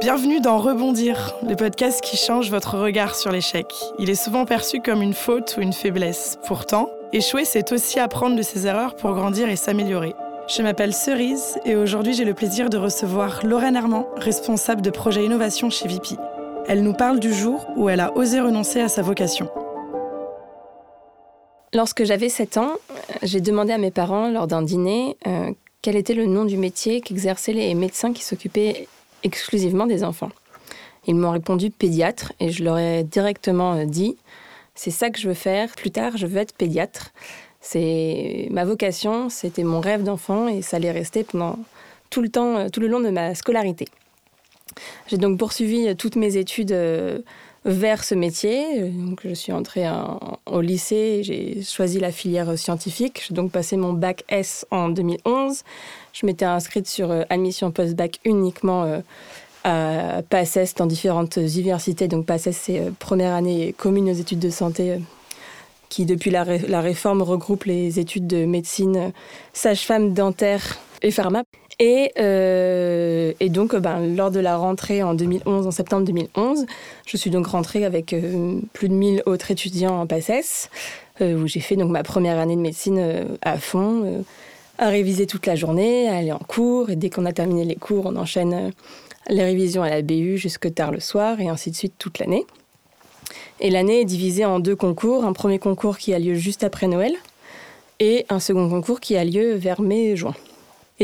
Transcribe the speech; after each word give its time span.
Bienvenue 0.00 0.40
dans 0.40 0.56
Rebondir, 0.56 1.34
le 1.46 1.56
podcast 1.56 2.00
qui 2.00 2.16
change 2.16 2.50
votre 2.50 2.78
regard 2.78 3.14
sur 3.14 3.30
l'échec. 3.30 3.66
Il 3.98 4.08
est 4.08 4.14
souvent 4.14 4.46
perçu 4.46 4.80
comme 4.80 5.02
une 5.02 5.12
faute 5.12 5.56
ou 5.58 5.60
une 5.60 5.74
faiblesse. 5.74 6.38
Pourtant, 6.46 6.88
échouer, 7.12 7.44
c'est 7.44 7.70
aussi 7.70 8.00
apprendre 8.00 8.34
de 8.34 8.40
ses 8.40 8.66
erreurs 8.66 8.96
pour 8.96 9.12
grandir 9.12 9.50
et 9.50 9.56
s'améliorer. 9.56 10.14
Je 10.48 10.62
m'appelle 10.62 10.94
Cerise 10.94 11.58
et 11.66 11.76
aujourd'hui 11.76 12.14
j'ai 12.14 12.24
le 12.24 12.32
plaisir 12.32 12.70
de 12.70 12.78
recevoir 12.78 13.44
Lorraine 13.44 13.76
Armand, 13.76 14.08
responsable 14.16 14.80
de 14.80 14.88
projet 14.88 15.22
innovation 15.22 15.68
chez 15.68 15.86
VP. 15.86 16.16
Elle 16.66 16.82
nous 16.82 16.94
parle 16.94 17.20
du 17.20 17.34
jour 17.34 17.66
où 17.76 17.90
elle 17.90 18.00
a 18.00 18.16
osé 18.16 18.40
renoncer 18.40 18.80
à 18.80 18.88
sa 18.88 19.02
vocation. 19.02 19.50
Lorsque 21.74 22.04
j'avais 22.04 22.30
7 22.30 22.56
ans, 22.56 22.72
j'ai 23.22 23.42
demandé 23.42 23.74
à 23.74 23.78
mes 23.78 23.90
parents 23.90 24.30
lors 24.30 24.46
d'un 24.46 24.62
dîner 24.62 25.18
euh, 25.26 25.50
quel 25.82 25.96
était 25.96 26.14
le 26.14 26.24
nom 26.24 26.46
du 26.46 26.56
métier 26.56 27.02
qu'exerçaient 27.02 27.52
les 27.52 27.74
médecins 27.74 28.14
qui 28.14 28.24
s'occupaient 28.24 28.88
exclusivement 29.22 29.86
des 29.86 30.04
enfants. 30.04 30.30
Ils 31.06 31.14
m'ont 31.14 31.30
répondu 31.30 31.70
pédiatre 31.70 32.32
et 32.40 32.50
je 32.50 32.62
leur 32.62 32.78
ai 32.78 33.04
directement 33.04 33.74
euh, 33.74 33.84
dit 33.84 34.16
c'est 34.74 34.90
ça 34.90 35.10
que 35.10 35.18
je 35.18 35.28
veux 35.28 35.34
faire. 35.34 35.74
Plus 35.74 35.90
tard, 35.90 36.16
je 36.16 36.26
veux 36.26 36.38
être 36.38 36.54
pédiatre. 36.54 37.12
C'est 37.60 38.48
ma 38.50 38.64
vocation, 38.64 39.28
c'était 39.28 39.64
mon 39.64 39.80
rêve 39.80 40.02
d'enfant 40.02 40.48
et 40.48 40.62
ça 40.62 40.76
allait 40.76 40.90
rester 40.90 41.24
pendant 41.24 41.58
tout 42.08 42.22
le 42.22 42.28
temps, 42.28 42.56
euh, 42.56 42.68
tout 42.68 42.80
le 42.80 42.88
long 42.88 43.00
de 43.00 43.10
ma 43.10 43.34
scolarité. 43.34 43.86
J'ai 45.08 45.18
donc 45.18 45.38
poursuivi 45.38 45.88
euh, 45.88 45.94
toutes 45.94 46.16
mes 46.16 46.36
études 46.36 46.72
vers 47.64 48.04
ce 48.04 48.14
métier. 48.14 48.90
Donc, 48.90 49.20
je 49.24 49.34
suis 49.34 49.52
entrée 49.52 49.86
au 50.46 50.60
lycée, 50.60 51.22
j'ai 51.22 51.62
choisi 51.62 52.00
la 52.00 52.12
filière 52.12 52.58
scientifique. 52.58 53.24
J'ai 53.28 53.34
donc 53.34 53.52
passé 53.52 53.76
mon 53.76 53.92
bac 53.92 54.24
S 54.28 54.66
en 54.70 54.88
2011. 54.88 55.62
Je 56.12 56.26
m'étais 56.26 56.44
inscrite 56.44 56.86
sur 56.86 57.10
euh, 57.10 57.22
admission 57.30 57.70
post-bac 57.70 58.18
uniquement 58.24 58.84
euh, 58.84 59.00
à 59.64 60.22
PACES 60.22 60.74
dans 60.76 60.86
différentes 60.86 61.36
universités. 61.36 62.08
Donc 62.08 62.26
PACES, 62.26 62.52
c'est 62.52 62.80
euh, 62.80 62.90
première 62.98 63.34
année 63.34 63.74
commune 63.76 64.10
aux 64.10 64.14
études 64.14 64.40
de 64.40 64.50
santé 64.50 64.98
qui, 65.88 66.06
depuis 66.06 66.30
la, 66.30 66.44
réforme, 66.44 67.22
regroupe 67.22 67.64
les 67.64 67.98
études 67.98 68.26
de 68.26 68.44
médecine, 68.44 69.12
sage-femme, 69.52 70.14
dentaire 70.14 70.78
et 71.02 71.10
pharma. 71.10 71.42
Et, 71.82 72.12
et 73.40 73.48
donc, 73.48 73.74
ben, 73.74 74.14
lors 74.14 74.30
de 74.30 74.38
la 74.38 74.56
rentrée 74.58 75.02
en 75.02 75.14
2011, 75.14 75.66
en 75.66 75.70
septembre 75.70 76.04
2011, 76.04 76.66
je 77.06 77.16
suis 77.16 77.30
donc 77.30 77.46
rentrée 77.46 77.86
avec 77.86 78.14
plus 78.74 78.88
de 78.90 78.94
1000 78.94 79.22
autres 79.24 79.50
étudiants 79.50 79.98
en 79.98 80.06
PACES, 80.06 80.68
où 81.22 81.46
j'ai 81.46 81.60
fait 81.60 81.76
donc 81.76 81.90
ma 81.90 82.02
première 82.02 82.38
année 82.38 82.56
de 82.56 82.60
médecine 82.60 83.24
à 83.40 83.56
fond 83.56 84.22
à 84.80 84.88
réviser 84.88 85.26
toute 85.26 85.46
la 85.46 85.54
journée, 85.54 86.08
à 86.08 86.16
aller 86.16 86.32
en 86.32 86.38
cours. 86.38 86.90
Et 86.90 86.96
dès 86.96 87.10
qu'on 87.10 87.26
a 87.26 87.32
terminé 87.32 87.64
les 87.64 87.76
cours, 87.76 88.06
on 88.06 88.16
enchaîne 88.16 88.54
euh, 88.54 88.70
les 89.28 89.44
révisions 89.44 89.82
à 89.82 89.90
la 89.90 90.02
BU 90.02 90.38
jusque 90.38 90.72
tard 90.74 90.90
le 90.90 91.00
soir 91.00 91.38
et 91.40 91.48
ainsi 91.48 91.70
de 91.70 91.76
suite 91.76 91.94
toute 91.98 92.18
l'année. 92.18 92.46
Et 93.60 93.70
l'année 93.70 94.00
est 94.00 94.06
divisée 94.06 94.46
en 94.46 94.58
deux 94.58 94.74
concours. 94.74 95.24
Un 95.24 95.34
premier 95.34 95.58
concours 95.58 95.98
qui 95.98 96.14
a 96.14 96.18
lieu 96.18 96.34
juste 96.34 96.64
après 96.64 96.88
Noël 96.88 97.12
et 98.00 98.24
un 98.30 98.40
second 98.40 98.70
concours 98.70 99.00
qui 99.00 99.16
a 99.16 99.24
lieu 99.24 99.54
vers 99.54 99.82
mai-juin. 99.82 100.34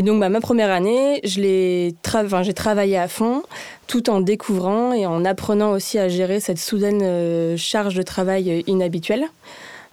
Donc 0.02 0.20
bah, 0.20 0.28
ma 0.28 0.40
première 0.40 0.70
année, 0.70 1.20
j'ai 1.24 1.94
travaillé 2.02 2.98
à 2.98 3.08
fond 3.08 3.42
tout 3.86 4.10
en 4.10 4.20
découvrant 4.20 4.92
et 4.92 5.06
en 5.06 5.24
apprenant 5.24 5.72
aussi 5.72 5.98
à 5.98 6.08
gérer 6.08 6.40
cette 6.40 6.58
soudaine 6.58 7.00
euh, 7.02 7.56
charge 7.56 7.94
de 7.94 8.02
travail 8.02 8.50
euh, 8.50 8.62
inhabituelle. 8.66 9.24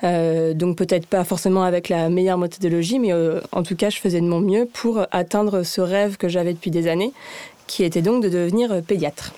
Euh, 0.03 0.53
donc 0.53 0.77
peut-être 0.77 1.07
pas 1.07 1.23
forcément 1.23 1.63
avec 1.63 1.87
la 1.87 2.09
meilleure 2.09 2.37
méthodologie, 2.37 2.99
mais 2.99 3.13
en 3.53 3.63
tout 3.63 3.77
cas, 3.77 3.89
je 3.89 3.97
faisais 3.97 4.19
de 4.19 4.25
mon 4.25 4.41
mieux 4.41 4.65
pour 4.65 5.05
atteindre 5.11 5.63
ce 5.63 5.79
rêve 5.79 6.17
que 6.17 6.27
j'avais 6.27 6.51
depuis 6.51 6.71
des 6.71 6.89
années, 6.89 7.13
qui 7.67 7.85
était 7.85 8.01
donc 8.01 8.21
de 8.21 8.27
devenir 8.27 8.81
pédiatre. 8.85 9.33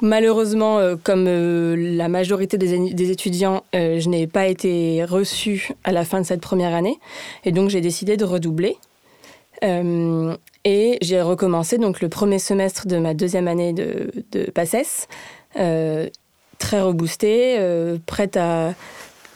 Malheureusement, 0.00 0.78
comme 1.04 1.26
la 1.26 2.08
majorité 2.08 2.56
des, 2.56 3.10
étudiants, 3.10 3.62
je 3.74 4.08
n'ai 4.08 4.26
pas 4.26 4.46
été 4.46 5.04
reçue 5.04 5.74
à 5.84 5.92
la 5.92 6.06
fin 6.06 6.22
de 6.22 6.26
cette 6.26 6.40
première 6.40 6.74
année, 6.74 6.98
et 7.44 7.52
donc 7.52 7.68
j'ai 7.68 7.82
décidé 7.82 8.16
de 8.16 8.24
redoubler. 8.24 8.78
Et 9.62 10.98
j'ai 11.00 11.22
recommencé 11.22 11.78
donc 11.78 12.00
le 12.00 12.08
premier 12.08 12.38
semestre 12.38 12.86
de 12.86 12.98
ma 12.98 13.14
deuxième 13.14 13.48
année 13.48 13.72
de, 13.72 14.10
de 14.32 14.44
PACES, 14.50 15.08
très 15.54 16.80
reboosté, 16.80 17.58
prête 18.06 18.36
à 18.36 18.74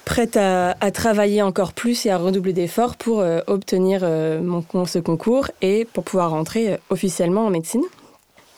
prête 0.05 0.37
à, 0.37 0.75
travailler 0.93 1.43
encore 1.43 1.73
plus 1.73 2.07
et 2.07 2.11
à 2.11 2.19
redoubler 2.19 2.53
d'efforts 2.53 2.97
pour 2.97 3.21
euh, 3.21 3.41
obtenir 3.47 4.01
euh, 4.03 4.41
mon, 4.41 4.87
ce 4.87 4.99
concours 4.99 5.49
et 5.63 5.87
pour 5.87 6.05
pouvoir 6.05 6.31
rentrer 6.31 6.73
euh, 6.73 6.77
officiellement 6.91 7.47
en 7.47 7.51
médecine. 7.51 7.83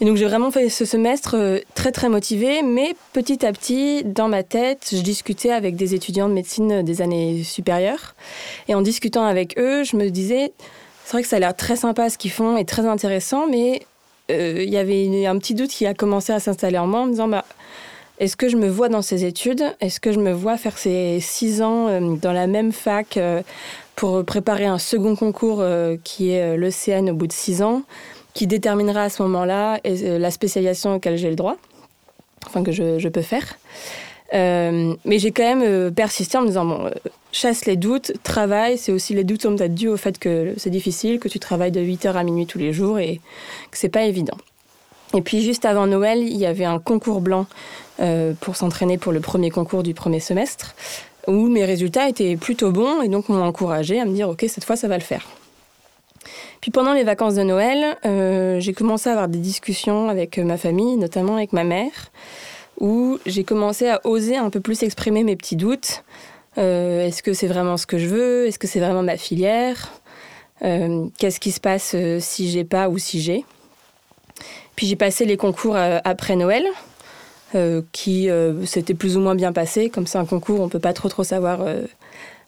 Et 0.00 0.04
donc 0.04 0.16
j'ai 0.16 0.26
vraiment 0.26 0.50
fait 0.50 0.68
ce 0.68 0.84
semestre 0.84 1.62
très 1.74 1.90
très 1.90 2.10
motivé, 2.10 2.62
mais 2.62 2.94
petit 3.14 3.46
à 3.46 3.52
petit, 3.52 4.04
dans 4.04 4.28
ma 4.28 4.42
tête, 4.42 4.90
je 4.92 5.00
discutais 5.00 5.52
avec 5.52 5.74
des 5.74 5.94
étudiants 5.94 6.28
de 6.28 6.34
médecine 6.34 6.82
des 6.82 7.00
années 7.00 7.42
supérieures. 7.42 8.14
Et 8.68 8.74
en 8.74 8.82
discutant 8.82 9.24
avec 9.24 9.58
eux, 9.58 9.84
je 9.84 9.96
me 9.96 10.10
disais, 10.10 10.52
c'est 11.06 11.12
vrai 11.12 11.22
que 11.22 11.28
ça 11.28 11.36
a 11.36 11.38
l'air 11.38 11.54
très 11.54 11.76
sympa 11.76 12.10
ce 12.10 12.18
qu'ils 12.18 12.32
font 12.32 12.56
et 12.56 12.64
très 12.64 12.84
intéressant, 12.84 13.46
mais 13.48 13.86
il 14.28 14.68
y 14.68 14.76
avait 14.76 15.24
un 15.26 15.38
petit 15.38 15.54
doute 15.54 15.70
qui 15.70 15.86
a 15.86 15.94
commencé 15.94 16.32
à 16.32 16.40
s'installer 16.40 16.78
en 16.78 16.88
moi 16.88 17.00
en 17.00 17.06
me 17.06 17.10
disant, 17.12 17.28
bah, 17.28 17.44
est-ce 18.18 18.36
que 18.36 18.48
je 18.48 18.56
me 18.56 18.68
vois 18.68 18.88
dans 18.88 19.02
ces 19.02 19.24
études? 19.24 19.62
Est-ce 19.80 20.00
que 20.00 20.10
je 20.10 20.18
me 20.18 20.32
vois 20.32 20.56
faire 20.56 20.78
ces 20.78 21.20
six 21.20 21.60
ans 21.60 21.88
euh, 21.88 22.00
dans 22.16 22.32
la 22.32 22.46
même 22.46 22.72
fac 22.72 23.18
euh, 23.18 23.42
pour 23.94 24.24
préparer 24.24 24.64
un 24.64 24.78
second 24.78 25.16
concours 25.16 25.58
euh, 25.60 25.96
qui 26.02 26.30
est 26.30 26.56
l'ECN 26.56 27.10
au 27.10 27.14
bout 27.14 27.26
de 27.26 27.32
six 27.32 27.62
ans, 27.62 27.82
qui 28.32 28.46
déterminera 28.46 29.02
à 29.02 29.10
ce 29.10 29.22
moment-là 29.22 29.80
la 29.84 30.30
spécialisation 30.30 30.94
auquel 30.94 31.16
j'ai 31.16 31.30
le 31.30 31.36
droit, 31.36 31.56
enfin 32.46 32.62
que 32.62 32.72
je, 32.72 33.08
peux 33.08 33.22
faire? 33.22 33.56
Mais 34.32 35.18
j'ai 35.18 35.30
quand 35.30 35.56
même 35.56 35.92
persisté 35.94 36.38
en 36.38 36.42
me 36.42 36.48
disant 36.48 36.64
bon, 36.64 36.90
chasse 37.36 37.66
les 37.66 37.76
doutes, 37.76 38.12
travaille. 38.22 38.78
C'est 38.78 38.92
aussi 38.92 39.14
les 39.14 39.24
doutes 39.24 39.42
sont 39.42 39.56
peut-être 39.56 39.74
dus 39.74 39.88
au 39.88 39.96
fait 39.96 40.18
que 40.18 40.54
c'est 40.56 40.70
difficile, 40.70 41.18
que 41.20 41.28
tu 41.28 41.38
travailles 41.38 41.72
de 41.72 41.80
8h 41.80 42.12
à 42.14 42.22
minuit 42.22 42.46
tous 42.46 42.58
les 42.58 42.72
jours 42.72 42.98
et 42.98 43.20
que 43.70 43.78
c'est 43.78 43.88
pas 43.88 44.04
évident. 44.04 44.36
Et 45.14 45.22
puis 45.22 45.42
juste 45.42 45.64
avant 45.64 45.86
Noël, 45.86 46.18
il 46.22 46.36
y 46.36 46.46
avait 46.46 46.64
un 46.64 46.78
concours 46.78 47.20
blanc 47.20 47.46
euh, 48.00 48.32
pour 48.40 48.56
s'entraîner 48.56 48.98
pour 48.98 49.12
le 49.12 49.20
premier 49.20 49.50
concours 49.50 49.82
du 49.82 49.94
premier 49.94 50.20
semestre, 50.20 50.74
où 51.26 51.48
mes 51.48 51.64
résultats 51.64 52.08
étaient 52.08 52.36
plutôt 52.36 52.72
bons 52.72 53.02
et 53.02 53.08
donc 53.08 53.28
m'ont 53.28 53.42
encouragé 53.42 54.00
à 54.00 54.04
me 54.04 54.12
dire 54.12 54.28
ok 54.28 54.44
cette 54.48 54.64
fois 54.64 54.76
ça 54.76 54.88
va 54.88 54.96
le 54.96 55.04
faire. 55.04 55.26
Puis 56.60 56.70
pendant 56.70 56.92
les 56.92 57.04
vacances 57.04 57.34
de 57.34 57.42
Noël, 57.42 57.96
euh, 58.04 58.58
j'ai 58.60 58.72
commencé 58.72 59.08
à 59.08 59.12
avoir 59.12 59.28
des 59.28 59.38
discussions 59.38 60.08
avec 60.08 60.38
ma 60.38 60.56
famille, 60.56 60.96
notamment 60.96 61.36
avec 61.36 61.52
ma 61.52 61.64
mère, 61.64 62.10
où 62.80 63.18
j'ai 63.26 63.44
commencé 63.44 63.88
à 63.88 64.00
oser 64.04 64.36
un 64.36 64.50
peu 64.50 64.60
plus 64.60 64.82
exprimer 64.82 65.24
mes 65.24 65.36
petits 65.36 65.56
doutes. 65.56 66.04
Euh, 66.58 67.06
est-ce 67.06 67.22
que 67.22 67.32
c'est 67.32 67.46
vraiment 67.46 67.76
ce 67.76 67.86
que 67.86 67.98
je 67.98 68.06
veux? 68.06 68.46
Est-ce 68.46 68.58
que 68.58 68.66
c'est 68.66 68.80
vraiment 68.80 69.02
ma 69.02 69.16
filière? 69.16 69.92
Qu'est-ce 70.60 71.38
qui 71.38 71.52
se 71.52 71.60
passe 71.60 71.94
si 72.20 72.50
j'ai 72.50 72.64
pas 72.64 72.88
ou 72.88 72.96
si 72.96 73.20
j'ai? 73.20 73.44
Puis 74.74 74.86
j'ai 74.86 74.96
passé 74.96 75.26
les 75.26 75.36
concours 75.36 75.76
après 75.76 76.34
Noël, 76.34 76.64
euh, 77.54 77.82
qui 77.92 78.28
euh, 78.28 78.66
s'était 78.66 78.94
plus 78.94 79.16
ou 79.16 79.20
moins 79.20 79.36
bien 79.36 79.52
passé. 79.52 79.88
Comme 79.88 80.08
c'est 80.08 80.18
un 80.18 80.24
concours, 80.24 80.60
on 80.60 80.68
peut 80.68 80.80
pas 80.80 80.92
trop 80.92 81.08
trop 81.08 81.22
savoir 81.22 81.60
euh, 81.62 81.86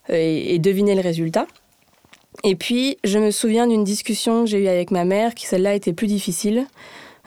et, 0.09 0.59
deviner 0.59 0.97
le 0.97 1.01
résultat. 1.01 1.47
Et 2.43 2.57
puis, 2.57 2.99
je 3.05 3.19
me 3.19 3.31
souviens 3.31 3.69
d'une 3.69 3.85
discussion 3.85 4.45
que 4.45 4.51
j'ai 4.51 4.59
eue 4.59 4.69
avec 4.69 4.91
ma 4.91 5.05
mère, 5.05 5.37
qui 5.37 5.47
celle-là 5.47 5.75
était 5.75 5.93
plus 5.93 6.09
difficile, 6.09 6.67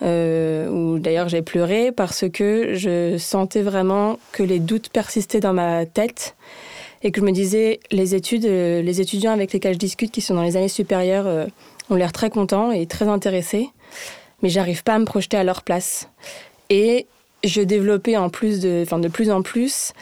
où 0.02 1.00
d'ailleurs 1.00 1.30
j'ai 1.30 1.42
pleuré 1.42 1.92
parce 1.92 2.26
que 2.32 2.74
je 2.74 3.18
sentais 3.18 3.62
vraiment 3.62 4.18
que 4.32 4.44
les 4.44 4.60
doutes 4.60 4.90
persistaient 4.90 5.40
dans 5.40 5.54
ma 5.54 5.86
tête 5.86 6.36
et 7.04 7.12
que 7.12 7.22
je 7.22 7.26
me 7.26 7.32
disais, 7.32 7.80
les 7.92 8.16
études, 8.16 8.46
les 8.46 9.02
étudiants 9.02 9.32
avec 9.32 9.54
lesquels 9.54 9.74
je 9.74 9.80
discute, 9.80 10.12
qui 10.12 10.22
sont 10.22 10.36
dans 10.36 10.44
les 10.44 10.58
années 10.58 10.68
supérieures, 10.68 11.48
ont 11.90 11.96
l'air 11.96 12.12
très 12.12 12.30
contents 12.30 12.72
et 12.72 12.86
très 12.86 13.08
intéressés, 13.08 13.70
mais 14.42 14.50
j'arrive 14.50 14.84
pas 14.84 14.96
à 14.96 15.00
me 15.00 15.06
projeter 15.06 15.38
à 15.38 15.44
leur 15.44 15.64
place. 15.64 16.10
Et 16.70 17.08
je 17.44 17.62
développais 17.62 18.18
en 18.18 18.30
plus 18.30 18.60
de, 18.60 18.84
enfin 18.84 19.00
de 19.00 19.08
plus 19.08 19.32
en 19.32 19.42
plus 19.42 19.94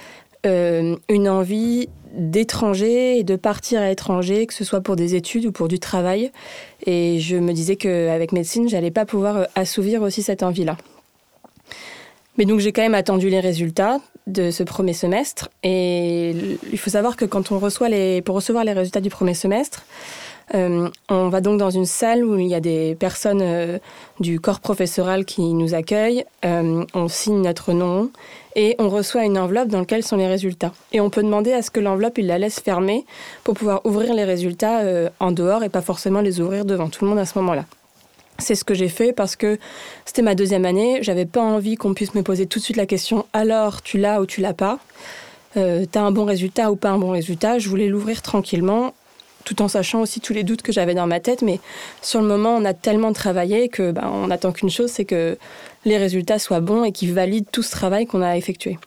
euh, 0.45 0.95
une 1.09 1.29
envie 1.29 1.89
d'étranger 2.13 3.19
et 3.19 3.23
de 3.23 3.35
partir 3.35 3.81
à 3.81 3.87
l'étranger, 3.87 4.47
que 4.47 4.53
ce 4.53 4.63
soit 4.63 4.81
pour 4.81 4.95
des 4.95 5.15
études 5.15 5.45
ou 5.45 5.51
pour 5.51 5.67
du 5.67 5.79
travail. 5.79 6.31
Et 6.85 7.19
je 7.19 7.37
me 7.37 7.53
disais 7.53 7.75
qu'avec 7.75 8.31
médecine, 8.31 8.67
j'allais 8.67 8.91
pas 8.91 9.05
pouvoir 9.05 9.37
euh, 9.37 9.43
assouvir 9.55 10.01
aussi 10.01 10.23
cette 10.23 10.43
envie-là. 10.43 10.77
Mais 12.37 12.45
donc 12.45 12.59
j'ai 12.61 12.71
quand 12.71 12.81
même 12.81 12.95
attendu 12.95 13.29
les 13.29 13.41
résultats 13.41 13.99
de 14.25 14.49
ce 14.49 14.63
premier 14.63 14.93
semestre. 14.93 15.49
Et 15.63 16.33
il 16.71 16.77
faut 16.77 16.89
savoir 16.89 17.17
que 17.17 17.25
quand 17.25 17.51
on 17.51 17.59
reçoit 17.59 17.89
les, 17.89 18.21
pour 18.21 18.35
recevoir 18.35 18.63
les 18.63 18.73
résultats 18.73 19.01
du 19.01 19.09
premier 19.09 19.33
semestre, 19.33 19.83
euh, 20.55 20.89
on 21.09 21.29
va 21.29 21.41
donc 21.41 21.59
dans 21.59 21.69
une 21.69 21.85
salle 21.85 22.23
où 22.23 22.37
il 22.37 22.47
y 22.47 22.55
a 22.55 22.59
des 22.59 22.95
personnes 22.95 23.41
euh, 23.41 23.77
du 24.19 24.39
corps 24.39 24.59
professoral 24.59 25.25
qui 25.25 25.41
nous 25.53 25.73
accueillent. 25.73 26.25
Euh, 26.45 26.83
on 26.93 27.07
signe 27.07 27.41
notre 27.41 27.73
nom 27.73 28.09
et 28.55 28.75
on 28.79 28.89
reçoit 28.89 29.25
une 29.25 29.37
enveloppe 29.37 29.67
dans 29.67 29.79
laquelle 29.79 30.03
sont 30.03 30.17
les 30.17 30.27
résultats. 30.27 30.73
Et 30.91 31.01
on 31.01 31.09
peut 31.09 31.23
demander 31.23 31.53
à 31.53 31.61
ce 31.61 31.69
que 31.71 31.79
l'enveloppe, 31.79 32.17
il 32.17 32.27
la 32.27 32.39
laisse 32.39 32.59
fermer 32.59 33.05
pour 33.43 33.53
pouvoir 33.53 33.85
ouvrir 33.85 34.13
les 34.13 34.23
résultats 34.23 34.81
en 35.19 35.31
dehors 35.31 35.63
et 35.63 35.69
pas 35.69 35.81
forcément 35.81 36.21
les 36.21 36.41
ouvrir 36.41 36.65
devant 36.65 36.89
tout 36.89 37.05
le 37.05 37.09
monde 37.09 37.19
à 37.19 37.25
ce 37.25 37.37
moment-là. 37.37 37.65
C'est 38.39 38.55
ce 38.55 38.63
que 38.63 38.73
j'ai 38.73 38.89
fait 38.89 39.13
parce 39.13 39.35
que 39.35 39.59
c'était 40.05 40.21
ma 40.21 40.33
deuxième 40.33 40.65
année. 40.65 40.99
J'avais 41.01 41.25
pas 41.25 41.41
envie 41.41 41.75
qu'on 41.75 41.93
puisse 41.93 42.15
me 42.15 42.23
poser 42.23 42.47
tout 42.47 42.59
de 42.59 42.63
suite 42.63 42.77
la 42.77 42.85
question 42.85 43.25
alors 43.33 43.81
tu 43.81 43.97
l'as 43.97 44.21
ou 44.21 44.25
tu 44.25 44.41
l'as 44.41 44.53
pas? 44.53 44.79
Euh, 45.57 45.85
T'as 45.89 46.01
un 46.01 46.11
bon 46.11 46.25
résultat 46.25 46.71
ou 46.71 46.75
pas 46.75 46.89
un 46.89 46.99
bon 46.99 47.11
résultat? 47.11 47.59
Je 47.59 47.69
voulais 47.69 47.87
l'ouvrir 47.87 48.21
tranquillement 48.21 48.93
tout 49.49 49.63
en 49.63 49.67
sachant 49.67 50.01
aussi 50.01 50.19
tous 50.19 50.33
les 50.33 50.43
doutes 50.43 50.61
que 50.61 50.71
j'avais 50.71 50.93
dans 50.93 51.07
ma 51.07 51.19
tête. 51.19 51.41
Mais 51.41 51.59
sur 52.03 52.21
le 52.21 52.27
moment, 52.27 52.55
on 52.55 52.65
a 52.65 52.75
tellement 52.75 53.13
travaillé 53.13 53.67
que 53.67 53.91
ben, 53.91 54.07
on 54.13 54.27
n'attend 54.27 54.51
qu'une 54.51 54.69
chose, 54.69 54.91
c'est 54.91 55.05
que 55.05 55.37
les 55.85 55.97
résultats 55.97 56.37
soient 56.37 56.59
bons 56.59 56.83
et 56.83 56.91
qu'ils 56.91 57.13
valident 57.13 57.47
tout 57.51 57.63
ce 57.63 57.71
travail 57.71 58.05
qu'on 58.05 58.21
a 58.21 58.37
effectué. 58.37 58.77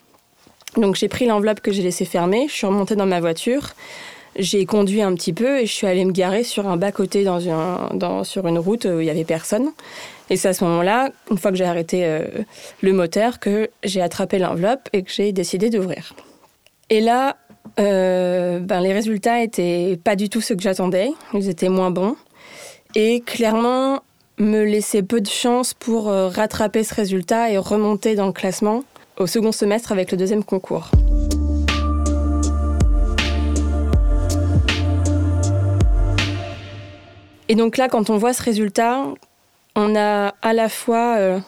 Donc 0.77 0.95
j'ai 0.95 1.09
pris 1.09 1.25
l'enveloppe 1.25 1.59
que 1.59 1.71
j'ai 1.71 1.83
laissée 1.83 2.05
fermer, 2.05 2.47
je 2.47 2.53
suis 2.53 2.65
remontée 2.65 2.95
dans 2.95 3.05
ma 3.05 3.19
voiture, 3.19 3.73
j'ai 4.37 4.65
conduit 4.65 5.01
un 5.01 5.13
petit 5.15 5.33
peu 5.33 5.59
et 5.59 5.65
je 5.65 5.71
suis 5.71 5.85
allée 5.85 6.05
me 6.05 6.13
garer 6.13 6.43
sur 6.43 6.67
un 6.67 6.77
bas-côté 6.77 7.25
dans 7.25 8.23
sur 8.23 8.47
une 8.47 8.57
route 8.57 8.85
où 8.85 8.99
il 9.01 9.03
n'y 9.03 9.09
avait 9.09 9.25
personne. 9.25 9.69
Et 10.29 10.37
c'est 10.37 10.47
à 10.47 10.53
ce 10.53 10.63
moment-là, 10.63 11.09
une 11.29 11.37
fois 11.37 11.51
que 11.51 11.57
j'ai 11.57 11.65
arrêté 11.65 12.05
euh, 12.05 12.25
le 12.81 12.93
moteur, 12.93 13.39
que 13.39 13.69
j'ai 13.83 14.01
attrapé 14.01 14.39
l'enveloppe 14.39 14.87
et 14.93 15.03
que 15.03 15.11
j'ai 15.11 15.33
décidé 15.33 15.69
d'ouvrir. 15.69 16.13
Et 16.89 17.01
là, 17.01 17.37
euh, 17.79 18.59
ben, 18.59 18.81
les 18.81 18.93
résultats 18.93 19.41
étaient 19.41 19.99
pas 20.03 20.15
du 20.15 20.29
tout 20.29 20.41
ceux 20.41 20.55
que 20.55 20.61
j'attendais. 20.61 21.11
Ils 21.33 21.49
étaient 21.49 21.69
moins 21.69 21.91
bons. 21.91 22.15
Et 22.95 23.21
clairement, 23.21 24.01
me 24.37 24.63
laisser 24.63 25.03
peu 25.03 25.21
de 25.21 25.27
chance 25.27 25.73
pour 25.73 26.09
euh, 26.09 26.27
rattraper 26.27 26.83
ce 26.83 26.93
résultat 26.93 27.51
et 27.51 27.57
remonter 27.57 28.15
dans 28.15 28.27
le 28.27 28.33
classement 28.33 28.83
au 29.17 29.27
second 29.27 29.51
semestre 29.51 29.91
avec 29.91 30.11
le 30.11 30.17
deuxième 30.17 30.43
concours. 30.43 30.89
Et 37.49 37.55
donc 37.55 37.77
là, 37.77 37.89
quand 37.89 38.09
on 38.09 38.17
voit 38.17 38.33
ce 38.33 38.41
résultat, 38.41 39.03
on 39.75 39.95
a 39.95 40.33
à 40.41 40.53
la 40.53 40.69
fois 40.69 41.17
euh, 41.17 41.39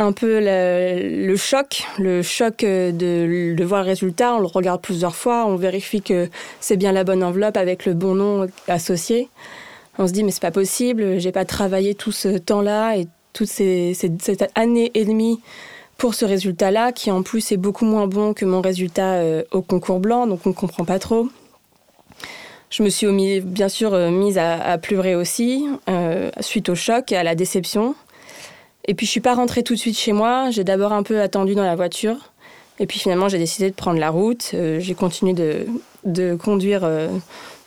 un 0.00 0.12
peu 0.12 0.40
le, 0.40 1.36
choc, 1.36 1.84
le 1.98 2.22
choc 2.22 2.64
euh, 2.64 2.90
de, 2.90 3.64
voir 3.64 3.82
le 3.82 3.88
résultat. 3.88 4.34
On 4.34 4.40
le 4.40 4.46
regarde 4.46 4.80
plusieurs 4.80 5.14
fois, 5.14 5.44
on 5.46 5.56
vérifie 5.56 6.00
que 6.00 6.28
c'est 6.58 6.78
bien 6.78 6.92
la 6.92 7.04
bonne 7.04 7.22
enveloppe 7.22 7.58
avec 7.58 7.84
le 7.84 7.92
bon 7.92 8.14
nom 8.14 8.46
associé. 8.66 9.28
On 9.98 10.06
se 10.06 10.12
dit 10.12 10.24
mais 10.24 10.30
c'est 10.30 10.40
pas 10.40 10.50
possible, 10.50 11.20
j'ai 11.20 11.32
pas 11.32 11.44
travaillé 11.44 11.94
tout 11.94 12.12
ce 12.12 12.38
temps-là 12.38 12.96
et 12.96 13.06
toute 13.34 13.48
cette 13.48 14.50
année 14.54 14.90
et 14.94 15.04
demie 15.04 15.40
pour 15.98 16.14
ce 16.14 16.24
résultat-là, 16.24 16.92
qui 16.92 17.10
en 17.10 17.22
plus 17.22 17.52
est 17.52 17.58
beaucoup 17.58 17.84
moins 17.84 18.06
bon 18.06 18.32
que 18.32 18.46
mon 18.46 18.62
résultat 18.62 19.16
euh, 19.16 19.42
au 19.52 19.60
concours 19.60 20.00
blanc, 20.00 20.26
donc 20.26 20.46
on 20.46 20.54
comprend 20.54 20.86
pas 20.86 20.98
trop. 20.98 21.28
Je 22.70 22.82
me 22.82 22.88
suis 22.88 23.40
bien 23.42 23.68
sûr 23.68 23.92
euh, 23.92 24.10
mise 24.10 24.38
à, 24.38 24.78
pleurer 24.78 25.14
aussi, 25.14 25.66
suite 26.40 26.70
au 26.70 26.74
choc 26.74 27.12
et 27.12 27.16
à 27.16 27.22
la 27.22 27.34
déception. 27.34 27.94
Et 28.86 28.94
puis 28.94 29.06
je 29.06 29.10
suis 29.10 29.20
pas 29.20 29.34
rentrée 29.34 29.62
tout 29.62 29.74
de 29.74 29.78
suite 29.78 29.98
chez 29.98 30.12
moi. 30.12 30.50
J'ai 30.50 30.64
d'abord 30.64 30.92
un 30.92 31.02
peu 31.02 31.20
attendu 31.20 31.54
dans 31.54 31.64
la 31.64 31.76
voiture. 31.76 32.32
Et 32.78 32.86
puis 32.86 32.98
finalement, 32.98 33.28
j'ai 33.28 33.38
décidé 33.38 33.70
de 33.70 33.74
prendre 33.74 34.00
la 34.00 34.10
route. 34.10 34.52
Euh, 34.54 34.80
j'ai 34.80 34.94
continué 34.94 35.34
de, 35.34 35.66
de 36.04 36.34
conduire, 36.34 36.82
euh, 36.82 37.08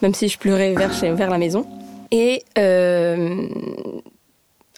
même 0.01 0.13
si 0.13 0.27
je 0.27 0.39
pleurais 0.39 0.73
vers, 0.73 0.89
vers 1.15 1.29
la 1.29 1.37
maison. 1.37 1.67
Et 2.11 2.43
euh, 2.57 3.47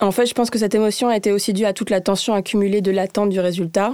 en 0.01 0.11
fait, 0.11 0.25
je 0.25 0.33
pense 0.33 0.49
que 0.49 0.59
cette 0.59 0.75
émotion 0.75 1.07
a 1.07 1.15
été 1.15 1.31
aussi 1.31 1.53
due 1.53 1.65
à 1.65 1.71
toute 1.71 1.89
la 1.89 2.01
tension 2.01 2.33
accumulée 2.33 2.81
de 2.81 2.91
l'attente 2.91 3.29
du 3.29 3.39
résultat, 3.39 3.93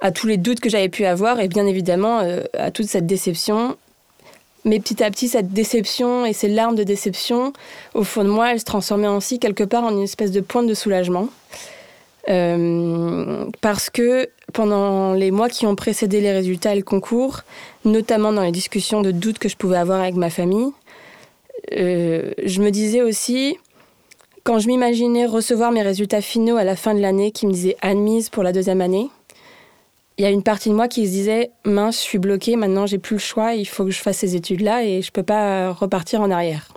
à 0.00 0.10
tous 0.10 0.26
les 0.26 0.38
doutes 0.38 0.60
que 0.60 0.70
j'avais 0.70 0.88
pu 0.88 1.04
avoir 1.04 1.38
et 1.40 1.48
bien 1.48 1.66
évidemment 1.66 2.20
à 2.52 2.70
toute 2.70 2.86
cette 2.86 3.06
déception 3.06 3.76
mais 4.66 4.80
petit 4.80 5.02
à 5.02 5.10
petit, 5.10 5.28
cette 5.28 5.52
déception 5.52 6.26
et 6.26 6.32
ces 6.32 6.48
larmes 6.48 6.74
de 6.74 6.82
déception, 6.82 7.52
au 7.94 8.02
fond 8.02 8.24
de 8.24 8.28
moi, 8.28 8.50
elles 8.50 8.58
se 8.58 8.64
transformaient 8.64 9.06
aussi 9.06 9.38
quelque 9.38 9.62
part 9.62 9.84
en 9.84 9.90
une 9.90 10.02
espèce 10.02 10.32
de 10.32 10.40
pointe 10.40 10.66
de 10.66 10.74
soulagement. 10.74 11.28
Euh, 12.28 13.44
parce 13.60 13.88
que 13.88 14.28
pendant 14.52 15.12
les 15.12 15.30
mois 15.30 15.48
qui 15.48 15.66
ont 15.66 15.76
précédé 15.76 16.20
les 16.20 16.32
résultats 16.32 16.72
et 16.72 16.76
le 16.76 16.82
concours, 16.82 17.42
notamment 17.84 18.32
dans 18.32 18.42
les 18.42 18.50
discussions 18.50 19.02
de 19.02 19.12
doutes 19.12 19.38
que 19.38 19.48
je 19.48 19.56
pouvais 19.56 19.76
avoir 19.76 20.00
avec 20.00 20.16
ma 20.16 20.30
famille, 20.30 20.72
euh, 21.76 22.32
je 22.44 22.60
me 22.60 22.70
disais 22.70 23.02
aussi, 23.02 23.56
quand 24.42 24.58
je 24.58 24.66
m'imaginais 24.66 25.26
recevoir 25.26 25.70
mes 25.70 25.82
résultats 25.82 26.20
finaux 26.20 26.56
à 26.56 26.64
la 26.64 26.74
fin 26.74 26.92
de 26.92 27.00
l'année 27.00 27.30
qui 27.30 27.46
me 27.46 27.52
disaient 27.52 27.76
admise 27.82 28.30
pour 28.30 28.42
la 28.42 28.50
deuxième 28.50 28.80
année, 28.80 29.08
il 30.18 30.22
y 30.22 30.24
a 30.26 30.30
une 30.30 30.42
partie 30.42 30.70
de 30.70 30.74
moi 30.74 30.88
qui 30.88 31.06
se 31.06 31.10
disait 31.10 31.50
mince, 31.64 31.96
je 31.96 32.02
suis 32.02 32.18
bloquée, 32.18 32.56
maintenant 32.56 32.86
j'ai 32.86 32.98
plus 32.98 33.16
le 33.16 33.20
choix, 33.20 33.54
il 33.54 33.66
faut 33.66 33.84
que 33.84 33.90
je 33.90 34.00
fasse 34.00 34.18
ces 34.18 34.34
études-là 34.34 34.84
et 34.84 35.02
je 35.02 35.12
peux 35.12 35.22
pas 35.22 35.72
repartir 35.72 36.20
en 36.20 36.30
arrière. 36.30 36.72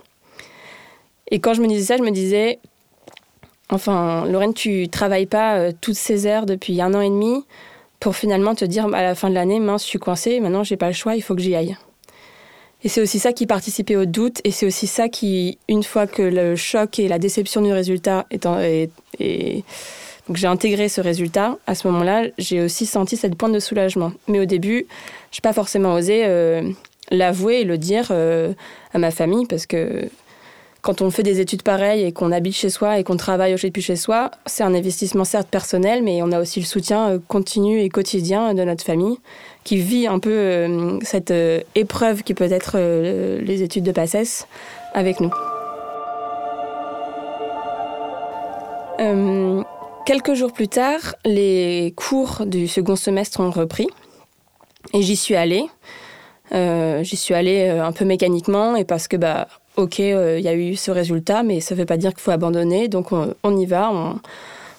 Et 1.30 1.40
quand 1.40 1.54
je 1.54 1.62
me 1.62 1.68
disais 1.68 1.84
ça, 1.84 1.96
je 1.96 2.02
me 2.02 2.10
disais 2.10 2.58
enfin, 3.70 4.26
Lorraine, 4.26 4.52
tu 4.52 4.88
travailles 4.88 5.26
pas 5.26 5.56
euh, 5.56 5.72
toutes 5.80 5.94
ces 5.94 6.26
heures 6.26 6.44
depuis 6.44 6.80
un 6.80 6.92
an 6.92 7.00
et 7.00 7.08
demi 7.08 7.44
pour 7.98 8.16
finalement 8.16 8.54
te 8.54 8.64
dire 8.64 8.86
à 8.94 9.02
la 9.02 9.14
fin 9.14 9.30
de 9.30 9.34
l'année 9.34 9.60
mince, 9.60 9.84
je 9.84 9.88
suis 9.88 9.98
coincée, 9.98 10.40
maintenant 10.40 10.64
j'ai 10.64 10.76
pas 10.76 10.88
le 10.88 10.94
choix, 10.94 11.16
il 11.16 11.22
faut 11.22 11.34
que 11.34 11.42
j'y 11.42 11.54
aille. 11.54 11.76
Et 12.82 12.88
c'est 12.88 13.02
aussi 13.02 13.18
ça 13.18 13.32
qui 13.32 13.46
participait 13.46 13.96
au 13.96 14.06
doute, 14.06 14.40
et 14.44 14.50
c'est 14.50 14.66
aussi 14.66 14.86
ça 14.86 15.08
qui, 15.08 15.58
une 15.68 15.82
fois 15.82 16.06
que 16.06 16.22
le 16.22 16.56
choc 16.56 16.98
et 16.98 17.08
la 17.08 17.18
déception 17.18 17.60
du 17.60 17.72
résultat 17.72 18.26
est 18.30 19.64
j'ai 20.36 20.46
intégré 20.46 20.88
ce 20.88 21.00
résultat. 21.00 21.56
À 21.66 21.74
ce 21.74 21.88
moment-là, 21.88 22.24
j'ai 22.38 22.62
aussi 22.62 22.86
senti 22.86 23.16
cette 23.16 23.34
pointe 23.34 23.52
de 23.52 23.58
soulagement. 23.58 24.12
Mais 24.28 24.40
au 24.40 24.44
début, 24.44 24.86
je 25.32 25.38
n'ai 25.38 25.42
pas 25.42 25.52
forcément 25.52 25.94
osé 25.94 26.22
euh, 26.24 26.62
l'avouer 27.10 27.60
et 27.60 27.64
le 27.64 27.78
dire 27.78 28.08
euh, 28.10 28.52
à 28.94 28.98
ma 28.98 29.10
famille 29.10 29.46
parce 29.46 29.66
que 29.66 30.08
quand 30.82 31.02
on 31.02 31.10
fait 31.10 31.22
des 31.22 31.40
études 31.40 31.62
pareilles 31.62 32.04
et 32.04 32.12
qu'on 32.12 32.32
habite 32.32 32.54
chez 32.54 32.70
soi 32.70 32.98
et 32.98 33.04
qu'on 33.04 33.16
travaille 33.16 33.54
depuis 33.54 33.82
chez 33.82 33.96
soi, 33.96 34.30
c'est 34.46 34.62
un 34.62 34.72
investissement 34.72 35.24
certes 35.24 35.48
personnel, 35.48 36.02
mais 36.02 36.22
on 36.22 36.32
a 36.32 36.40
aussi 36.40 36.60
le 36.60 36.64
soutien 36.64 37.10
euh, 37.10 37.18
continu 37.28 37.80
et 37.80 37.88
quotidien 37.90 38.54
de 38.54 38.64
notre 38.64 38.84
famille 38.84 39.18
qui 39.62 39.76
vit 39.76 40.06
un 40.06 40.18
peu 40.18 40.98
cette 41.02 41.34
épreuve 41.74 42.22
qui 42.22 42.32
peut 42.32 42.50
être 42.50 42.78
les 42.78 43.62
études 43.62 43.84
de 43.84 43.92
PACES 43.92 44.46
avec 44.94 45.20
nous. 45.20 45.30
Quelques 50.10 50.34
jours 50.34 50.52
plus 50.52 50.66
tard, 50.66 51.14
les 51.24 51.94
cours 51.94 52.44
du 52.44 52.66
second 52.66 52.96
semestre 52.96 53.38
ont 53.38 53.52
repris 53.52 53.86
et 54.92 55.02
j'y 55.02 55.14
suis 55.14 55.36
allée. 55.36 55.66
Euh, 56.52 57.04
j'y 57.04 57.16
suis 57.16 57.32
allée 57.32 57.68
euh, 57.68 57.84
un 57.84 57.92
peu 57.92 58.04
mécaniquement 58.04 58.74
et 58.74 58.84
parce 58.84 59.06
que, 59.06 59.16
bah, 59.16 59.46
ok, 59.76 60.00
euh, 60.00 60.40
il 60.40 60.44
y 60.44 60.48
a 60.48 60.54
eu 60.54 60.74
ce 60.74 60.90
résultat, 60.90 61.44
mais 61.44 61.60
ça 61.60 61.76
ne 61.76 61.78
veut 61.78 61.86
pas 61.86 61.96
dire 61.96 62.10
qu'il 62.10 62.22
faut 62.22 62.32
abandonner. 62.32 62.88
Donc 62.88 63.12
on, 63.12 63.56
y 63.56 63.66
va, 63.66 63.92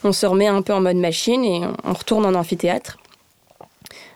on, 0.04 0.12
se 0.12 0.26
remet 0.26 0.48
un 0.48 0.62
peu 0.62 0.74
en 0.74 0.82
mode 0.82 0.98
machine 0.98 1.46
et 1.46 1.62
on, 1.86 1.94
retourne 1.94 2.26
en 2.26 2.36
amphithéâtre. 2.36 2.98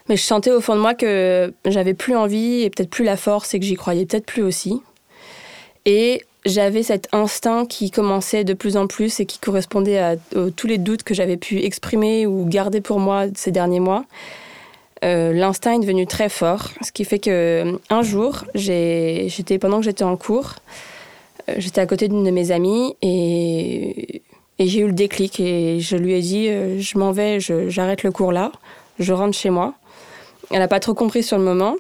Mais 0.10 0.18
je 0.18 0.24
sentais 0.24 0.52
au 0.52 0.60
fond 0.60 0.76
de 0.76 0.82
moi 0.82 0.96
que 0.96 1.54
j'avais 1.64 1.94
plus 1.94 2.18
envie 2.18 2.64
et 2.64 2.70
peut-être 2.70 2.90
plus 2.90 3.06
la 3.06 3.16
force 3.16 3.54
et 3.54 3.60
que 3.62 3.66
j'y 3.66 3.76
croyais 3.76 4.06
peut-être 4.06 4.26
plus 4.26 4.44
aussi. 4.44 4.82
Et 5.86 6.24
j'avais 6.46 6.84
cet 6.84 7.10
instinct 7.12 7.66
qui 7.66 7.90
commençait 7.90 8.44
de 8.44 8.54
plus 8.54 8.78
en 8.78 8.88
plus 8.88 9.20
et 9.20 9.26
qui 9.26 9.40
correspondait 9.40 9.98
à, 9.98 10.16
tous 10.56 10.68
les 10.68 10.78
doutes 10.78 11.04
que 11.04 11.14
j'avais 11.14 11.38
pu 11.38 11.60
exprimer 11.64 12.28
ou 12.28 12.46
garder 12.46 12.82
pour 12.82 13.00
moi 13.00 13.26
ces 13.36 13.52
derniers 13.52 13.80
mois. 13.80 14.06
Euh, 15.04 15.34
l'instinct 15.34 15.74
est 15.74 15.80
devenu 15.80 16.08
très 16.08 16.30
fort, 16.30 16.70
ce 16.82 16.92
qui 16.92 17.04
fait 17.04 17.20
que 17.20 17.80
un 17.90 18.02
jour, 18.02 18.46
j'étais 18.56 19.60
pendant 19.60 19.80
que 19.80 19.84
j'étais 19.84 20.04
en 20.04 20.16
cours, 20.16 20.56
euh, 21.50 21.56
j'étais 21.58 21.82
à 21.82 21.86
côté 21.86 22.08
d'une 22.08 22.24
de 22.24 22.32
mes 22.32 22.52
amies 22.52 22.96
et, 23.02 24.22
j'ai 24.58 24.80
eu 24.80 24.88
le 24.88 24.94
déclic 24.94 25.42
et 25.42 25.82
je 25.82 25.98
lui 25.98 26.14
ai 26.14 26.22
dit 26.22 26.48
euh, 26.48 26.80
je 26.80 26.98
m'en 26.98 27.12
vais, 27.12 27.40
j'arrête 27.40 28.04
le 28.04 28.12
cours 28.12 28.32
là, 28.32 28.54
je 29.00 29.12
rentre 29.12 29.38
chez 29.38 29.50
moi. 29.50 29.74
Elle 30.50 30.60
n'a 30.60 30.70
pas 30.70 30.80
trop 30.80 30.94
compris 30.94 31.24
sur 31.24 31.38
le 31.38 31.44
moment, 31.44 31.76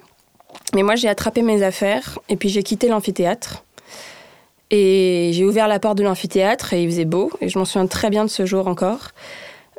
mais 0.74 0.84
moi 0.84 0.95
j'ai 0.95 1.07
attrapé 1.07 1.41
mes 1.41 1.63
affaires 1.63 2.19
et 2.27 2.36
puis 2.36 2.50
j'ai 2.50 2.63
quitté 2.63 2.89
l'amphithéâtre. 2.89 3.63
Et 4.72 5.31
j'ai 5.34 5.45
ouvert 5.45 5.67
la 5.67 5.79
porte 5.79 5.98
de 5.98 6.03
l'amphithéâtre 6.03 6.74
et 6.74 6.84
il 6.84 6.89
faisait 6.89 7.05
beau. 7.05 7.31
Et 7.41 7.50
je 7.50 7.60
m'en 7.60 7.65
souviens 7.65 7.88
très 7.88 8.10
bien 8.10 8.25
de 8.25 8.29
ce 8.29 8.45
jour 8.45 8.67
encore. 8.67 9.10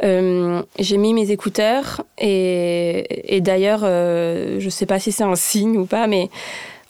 Euh, 0.02 0.62
j'ai 0.78 0.98
mis 0.98 1.14
mes 1.14 1.30
écouteurs 1.30 2.02
et, 2.18 3.40
d'ailleurs, 3.40 3.80
euh, 3.84 4.60
je 4.60 4.64
ne 4.64 4.70
sais 4.70 4.86
pas 4.86 4.98
si 4.98 5.12
c'est 5.12 5.24
un 5.24 5.36
signe 5.36 5.78
ou 5.78 5.86
pas, 5.86 6.06
mais 6.06 6.28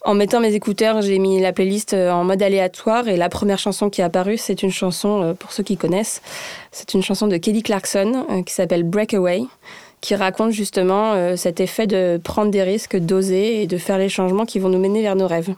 en 0.05 0.15
mettant 0.15 0.41
mes 0.41 0.55
écouteurs, 0.55 1.03
j'ai 1.03 1.19
mis 1.19 1.41
la 1.41 1.53
playlist 1.53 1.95
euh, 1.95 2.11
en 2.11 2.25
mode 2.25 2.43
aléatoire 2.43 3.09
et 3.09 3.17
la 3.17 3.29
première 3.29 3.59
chanson 3.59 3.91
qui 3.91 4.01
est 4.01 4.05
apparue, 4.05 4.39
c'est 4.39 4.63
une 4.63 4.71
chanson, 4.71 5.37
pour 5.39 5.53
ceux 5.53 5.63
qui 5.63 5.77
connaissent, 5.77 6.23
c'est 6.73 6.95
une 6.95 7.03
chanson 7.03 7.27
de 7.27 7.37
Kelly 7.37 7.63
Clarkson 7.63 8.27
qui 8.45 8.53
s'appelle 8.53 8.83
Breakaway, 8.83 9.43
qui 10.01 10.15
raconte 10.15 10.51
justement 10.51 11.37
cet 11.37 11.61
effet 11.61 11.87
de 11.87 12.21
prendre 12.23 12.51
des 12.51 12.63
risques, 12.63 12.97
d'oser 12.97 13.63
et 13.63 13.67
de 13.67 13.79
faire 13.79 13.99
les 13.99 14.09
changements 14.09 14.47
qui 14.47 14.59
vont 14.59 14.69
nous 14.69 14.79
mener 14.79 15.03
vers 15.03 15.17
nos 15.17 15.27
rêves. 15.27 15.55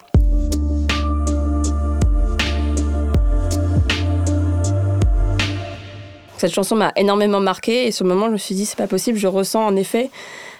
Cette 6.39 6.53
chanson 6.53 6.77
m'a 6.77 6.93
énormément 6.97 7.41
marqué 7.41 7.87
et 7.87 7.91
sur 7.91 8.05
le 8.05 8.15
moment, 8.15 8.27
je 8.27 8.33
me 8.33 8.37
suis 8.39 8.55
dit, 8.55 8.65
c'est 8.65 8.79
pas 8.79 8.87
possible, 8.87 9.19
je 9.19 9.27
ressens 9.27 9.67
en 9.67 9.77
effet, 9.77 10.09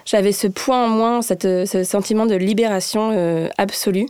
j'avais 0.05 0.33
ce 0.33 0.49
point 0.49 0.85
en 0.85 0.89
moins, 0.89 1.23
cette, 1.23 1.45
ce 1.67 1.85
sentiment 1.85 2.27
de 2.27 2.35
libération 2.35 3.13
euh, 3.15 3.49
absolue. 3.59 4.07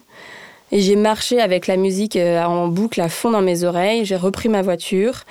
Et 0.72 0.80
j'ai 0.80 0.96
marché 0.96 1.40
avec 1.40 1.66
la 1.66 1.76
musique 1.76 2.16
en 2.16 2.68
boucle 2.68 3.00
à 3.00 3.08
fond 3.08 3.30
dans 3.30 3.40
mes 3.40 3.64
oreilles. 3.64 4.04
J'ai 4.04 4.16
repris 4.16 4.50
ma 4.50 4.60
voiture. 4.60 5.24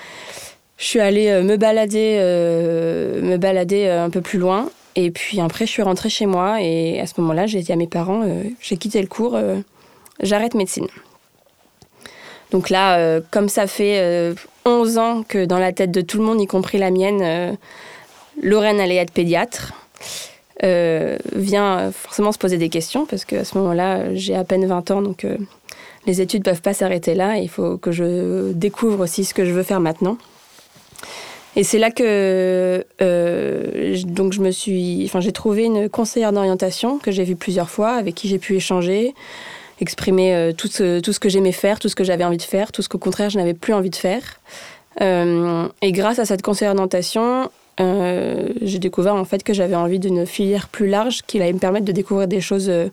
Je 0.78 0.86
suis 0.86 1.00
allée 1.00 1.44
me 1.44 1.58
balader, 1.58 2.18
me 3.22 3.38
balader 3.38 3.88
un 3.88 4.10
peu 4.10 4.22
plus 4.22 4.40
loin. 4.40 4.72
Et 4.96 5.12
puis 5.12 5.40
après, 5.40 5.68
je 5.68 5.72
suis 5.72 5.84
rentrée 5.84 6.10
chez 6.10 6.26
moi. 6.26 6.60
Et 6.64 7.00
à 7.00 7.06
ce 7.06 7.22
moment-là, 7.22 7.46
j'ai 7.46 7.62
dit 7.62 7.72
à 7.72 7.76
mes 7.76 7.86
parents, 7.86 8.24
j'ai 8.60 8.78
quitté 8.78 9.00
le 9.00 9.08
cours, 9.08 9.38
j'arrête 10.24 10.56
médecine. 10.56 10.88
Donc 12.52 12.70
là, 12.70 13.20
comme 13.32 13.50
ça 13.50 13.68
fait 13.68 14.34
11 14.66 14.98
ans 14.98 15.24
que 15.28 15.46
dans 15.46 15.60
la 15.60 15.74
tête 15.74 15.92
de 15.92 16.02
tout 16.02 16.18
le 16.18 16.24
monde, 16.24 16.42
y 16.42 16.48
compris 16.48 16.78
la 16.78 16.92
mienne, 16.92 17.58
Lorraine 18.42 18.80
allait 18.80 18.96
être 18.96 19.12
pédiatre. 19.12 19.74
Euh, 20.64 21.18
vient 21.36 21.92
forcément 21.92 22.32
se 22.32 22.40
poser 22.40 22.58
des 22.58 22.70
questions 22.70 23.06
parce 23.06 23.26
qu'à 23.26 23.44
ce 23.44 23.56
moment-là, 23.60 24.16
j'ai 24.16 24.34
à 24.34 24.44
peine 24.44 24.66
20 24.66 24.90
ans, 24.90 25.02
donc 25.04 25.24
euh, 25.24 25.38
les 26.08 26.20
études 26.20 26.40
ne 26.40 26.46
peuvent 26.46 26.64
pas 26.64 26.74
s'arrêter 26.74 27.14
là. 27.14 27.38
Il 27.38 27.50
faut 27.50 27.78
que 27.78 27.92
je 27.92 28.52
découvre 28.54 29.04
aussi 29.04 29.24
ce 29.24 29.36
que 29.36 29.46
je 29.46 29.52
veux 29.52 29.62
faire 29.62 29.80
maintenant. 29.80 30.18
Et 31.56 31.64
c'est 31.64 31.78
là 31.78 31.92
que 31.92 32.84
euh, 33.02 33.98
donc 34.06 34.34
je 34.34 34.42
me 34.42 34.50
suis, 34.50 35.04
enfin 35.06 35.20
j'ai 35.20 35.32
trouvé 35.32 35.66
une 35.66 35.90
conseillère 35.90 36.32
d'orientation 36.32 36.98
que 36.98 37.12
j'ai 37.12 37.24
vue 37.24 37.36
plusieurs 37.36 37.70
fois, 37.70 37.92
avec 37.92 38.16
qui 38.16 38.28
j'ai 38.28 38.40
pu 38.40 38.56
échanger, 38.56 39.14
exprimer 39.80 40.52
tout 40.58 40.68
ce, 40.68 41.00
tout 41.00 41.14
ce 41.14 41.20
que 41.20 41.30
j'aimais 41.30 41.52
faire, 41.52 41.80
tout 41.80 41.90
ce 41.90 41.96
que 41.96 42.04
j'avais 42.04 42.24
envie 42.24 42.38
de 42.38 42.42
faire, 42.42 42.72
tout 42.72 42.82
ce 42.82 42.90
qu'au 42.90 42.98
contraire 42.98 43.30
je 43.30 43.38
n'avais 43.38 43.54
plus 43.54 43.74
envie 43.74 43.90
de 43.90 43.96
faire. 43.96 44.40
et 45.00 45.92
grâce 45.92 46.20
à 46.20 46.26
cette 46.26 46.44
d'orientation, 46.44 47.50
euh, 47.80 48.50
j'ai 48.62 48.80
découvert 48.80 49.16
en 49.16 49.26
fait 49.26 49.44
que 49.44 49.54
j'avais 49.54 49.76
envie 49.76 50.00
d'une 50.00 50.26
filière 50.26 50.68
plus 50.68 50.88
large 50.88 51.22
qui 51.28 51.40
allait 51.40 51.54
me 51.54 51.60
permettre 51.60 51.86
de 51.86 51.92
découvrir 51.92 52.28
des 52.28 52.42
choses, 52.42 52.70
euh, 52.70 52.90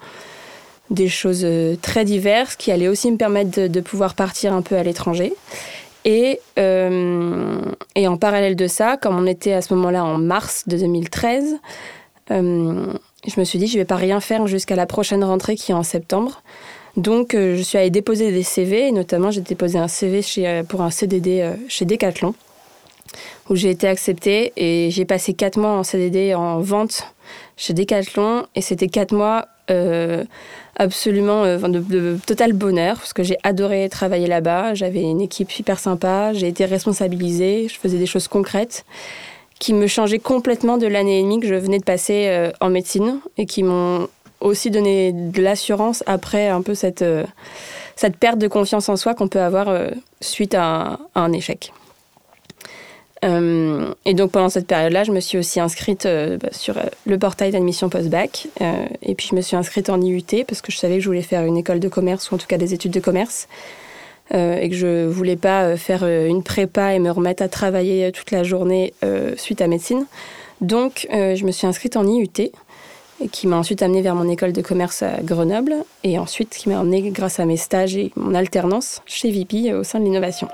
des 0.91 1.09
choses 1.09 1.43
euh, 1.45 1.75
très 1.81 2.05
diverses, 2.05 2.57
qui 2.57 2.71
allait 2.71 2.89
aussi 2.89 3.11
me 3.11 3.17
permettre 3.17 3.67
de, 3.67 3.81
pouvoir 3.81 4.15
partir 4.15 4.53
un 4.53 4.63
peu 4.63 4.77
à 4.77 4.83
l'étranger. 4.83 5.33
Et, 6.07 6.39
et, 6.59 8.09
en 8.09 8.19
parallèle 8.19 8.57
de 8.57 8.67
ça, 8.67 8.99
comme 8.99 9.17
on 9.17 9.27
était 9.27 9.55
à 9.55 9.63
ce 9.63 9.73
moment-là 9.73 10.05
en 10.05 10.19
mars 10.19 10.65
de 10.67 10.77
2013, 10.77 11.57
je 13.27 13.39
me 13.39 13.45
suis 13.45 13.59
dit, 13.59 13.67
je 13.67 13.79
vais 13.79 13.85
pas 13.85 13.97
rien 13.97 14.21
faire 14.21 14.47
jusqu'à 14.47 14.77
la 14.77 14.87
prochaine 14.87 15.25
rentrée 15.25 15.57
qui 15.57 15.73
est 15.73 15.75
en 15.75 15.83
septembre. 15.83 16.43
Donc, 16.97 17.33
je 17.33 17.61
suis 17.61 17.77
allée 17.77 17.91
déposer 17.91 18.31
des 18.31 18.45
CV, 18.45 18.89
et 18.89 18.93
notamment, 18.93 19.31
j'ai 19.33 19.41
déposé 19.41 19.79
un 19.79 19.89
CV 19.89 20.23
chez, 20.23 20.63
pour 20.69 20.81
un 20.83 20.91
CDD 20.91 21.53
chez 21.69 21.85
Decathlon 21.85 22.35
où 23.49 23.57
j'ai 23.57 23.71
été 23.71 23.87
acceptée 23.87 24.53
et 24.57 24.91
j'ai 24.91 25.05
passé 25.05 25.35
quatre 25.35 25.59
mois 25.59 25.71
en 25.71 25.83
CDD 25.83 26.35
en 26.35 26.61
vente 26.61 27.15
chez 27.57 27.73
Decathlon 27.75 28.47
et 28.55 28.61
c'était 28.61 28.89
quatre 28.89 29.13
mois 29.13 29.47
euh, 29.71 30.25
absolument 30.77 31.45
euh, 31.45 31.59
de, 31.59 32.19
total 32.27 32.53
bonheur 32.53 32.97
parce 32.97 33.13
que 33.13 33.23
j'ai 33.23 33.39
adoré 33.43 33.89
travailler 33.89 34.27
là-bas. 34.27 34.75
J'avais 34.75 35.03
une 35.03 35.21
équipe 35.21 35.51
super 35.51 35.79
sympa, 35.79 36.33
j'ai 36.33 36.49
été 36.49 36.65
responsabilisée, 36.65 37.69
je 37.69 37.79
faisais 37.79 37.99
des 37.99 38.07
choses 38.07 38.29
concrètes 38.29 38.85
qui 39.59 39.75
me 39.75 39.87
changeaient 39.87 40.19
complètement 40.19 40.79
de 40.79 40.87
l'année 40.87 41.21
et 41.21 41.23
demie 41.23 41.41
que 41.41 41.47
je 41.47 41.55
venais 41.55 41.79
de 41.79 41.85
passer 41.85 42.27
euh, 42.29 42.51
en 42.61 42.71
médecine 42.71 43.21
et 43.39 43.47
qui 43.47 43.63
m'ont 43.63 44.09
aussi 44.41 44.71
donné 44.71 45.13
de 45.13 45.43
l'assurance 45.43 46.03
après 46.07 46.49
un 46.49 46.61
peu 46.61 46.75
cette, 46.75 47.05
cette 47.97 48.17
perte 48.19 48.39
de 48.39 48.49
confiance 48.49 48.91
en 48.91 48.97
soi 48.97 49.15
qu'on 49.15 49.29
peut 49.29 49.41
avoir 49.41 49.69
suite 50.21 50.55
à 50.55 50.99
un 51.15 51.33
échec. 51.33 51.73
Euh, 53.25 53.95
et 54.05 54.15
donc 54.15 54.33
pendant 54.33 54.49
cette 54.49 54.67
période-là, 54.67 55.05
je 55.05 55.13
me 55.13 55.21
suis 55.21 55.39
aussi 55.39 55.59
inscrite 55.59 56.07
euh, 56.07 56.37
bah, 56.37 56.49
sur 56.53 56.77
euh, 56.77 56.83
le 57.07 57.19
portail 57.19 57.53
d'admission 57.53 57.89
post-bac. 57.89 58.49
et 59.03 59.15
puis 59.15 59.29
je 59.31 59.35
me 59.35 59.41
suis 59.41 59.57
inscrite 59.57 59.89
en 59.89 60.01
IUT 60.01 60.45
parce 60.47 60.61
que 60.61 60.71
je 60.71 60.77
savais 60.77 60.97
que 60.97 61.01
je 61.01 61.09
voulais 61.09 61.23
faire 61.23 61.45
une 61.45 61.57
école 61.57 61.81
de 61.81 61.89
commerce 61.89 62.31
ou 62.31 62.35
en 62.35 62.39
tout 62.39 62.47
cas 62.47 62.59
des 62.59 62.75
études 62.75 62.93
de 62.93 63.01
commerce. 63.01 63.49
Et 64.31 64.69
que 64.69 64.75
je 64.75 65.07
voulais 65.07 65.37
pas 65.37 65.77
faire 65.77 66.05
une 66.05 66.43
prépa 66.43 66.95
et 66.95 66.99
me 66.99 67.11
remettre 67.11 67.43
à 67.43 67.49
travailler 67.49 68.11
toute 68.11 68.31
la 68.31 68.43
journée 68.43 68.95
suite 69.37 69.61
à 69.61 69.67
médecine. 69.67 70.07
Donc 70.61 71.07
je 71.11 71.45
me 71.45 71.51
suis 71.51 71.67
inscrite 71.67 71.97
en 71.97 72.07
IUT 72.07 72.51
qui 73.31 73.47
m'a 73.47 73.57
ensuite 73.57 73.83
amenée 73.83 74.03
vers 74.03 74.15
mon 74.15 74.29
école 74.29 74.53
de 74.53 74.63
commerce 74.63 75.03
à 75.03 75.21
Grenoble 75.23 75.75
et 76.03 76.19
ensuite 76.19 76.51
qui 76.51 76.69
m'a 76.69 76.79
emmenée 76.79 77.11
grâce 77.11 77.39
à 77.39 77.45
mes 77.45 77.57
stages 77.57 77.97
et 77.97 78.13
mon 78.17 78.35
alternance 78.35 79.03
chez 79.07 79.31
VP 79.31 79.73
au 79.75 79.85
sein 79.85 80.01
de 80.01 80.05
l'innovation. 80.05 80.49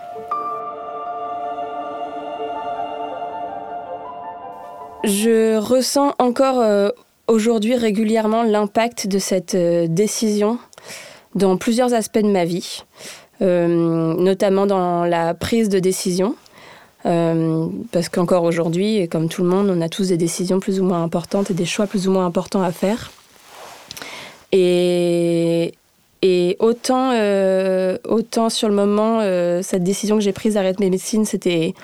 Je 5.04 5.56
ressens 5.56 6.14
encore 6.18 6.60
euh, 6.60 6.90
aujourd'hui 7.26 7.74
régulièrement 7.74 8.42
l'impact 8.42 9.06
de 9.06 9.18
cette 9.18 9.54
euh, 9.54 9.86
décision 9.88 10.58
dans 11.34 11.56
plusieurs 11.56 11.94
aspects 11.94 12.18
de 12.18 12.30
ma 12.30 12.44
vie, 12.44 12.84
euh, 12.84 13.29
notamment 13.40 14.66
dans 14.66 15.04
la 15.04 15.34
prise 15.34 15.68
de 15.68 15.78
décision. 15.78 16.34
parce 17.02 18.08
qu'encore 18.10 18.44
aujourd'hui, 18.44 19.08
comme 19.08 19.28
tout 19.28 19.42
le 19.42 19.48
monde, 19.48 19.70
on 19.70 19.80
a 19.80 19.88
tous 19.88 20.08
des 20.08 20.16
décisions 20.16 20.60
plus 20.60 20.80
ou 20.80 20.84
moins 20.84 21.02
importantes 21.02 21.50
et 21.50 21.54
des 21.54 21.64
choix 21.64 21.86
plus 21.86 22.08
ou 22.08 22.12
moins 22.12 22.26
importants 22.26 22.62
à 22.62 22.72
faire. 22.72 23.10
Et, 24.52 25.72
et 26.22 26.56
autant, 26.58 27.12
autant 28.04 28.50
sur 28.50 28.68
le 28.68 28.74
moment, 28.74 29.20
cette 29.62 29.84
décision 29.84 30.16
que 30.16 30.22
j'ai 30.22 30.32
prise 30.32 30.54
d'arrêter 30.54 30.84
mes 30.84 30.90
médecines, 30.90 31.24
c'était 31.24 31.74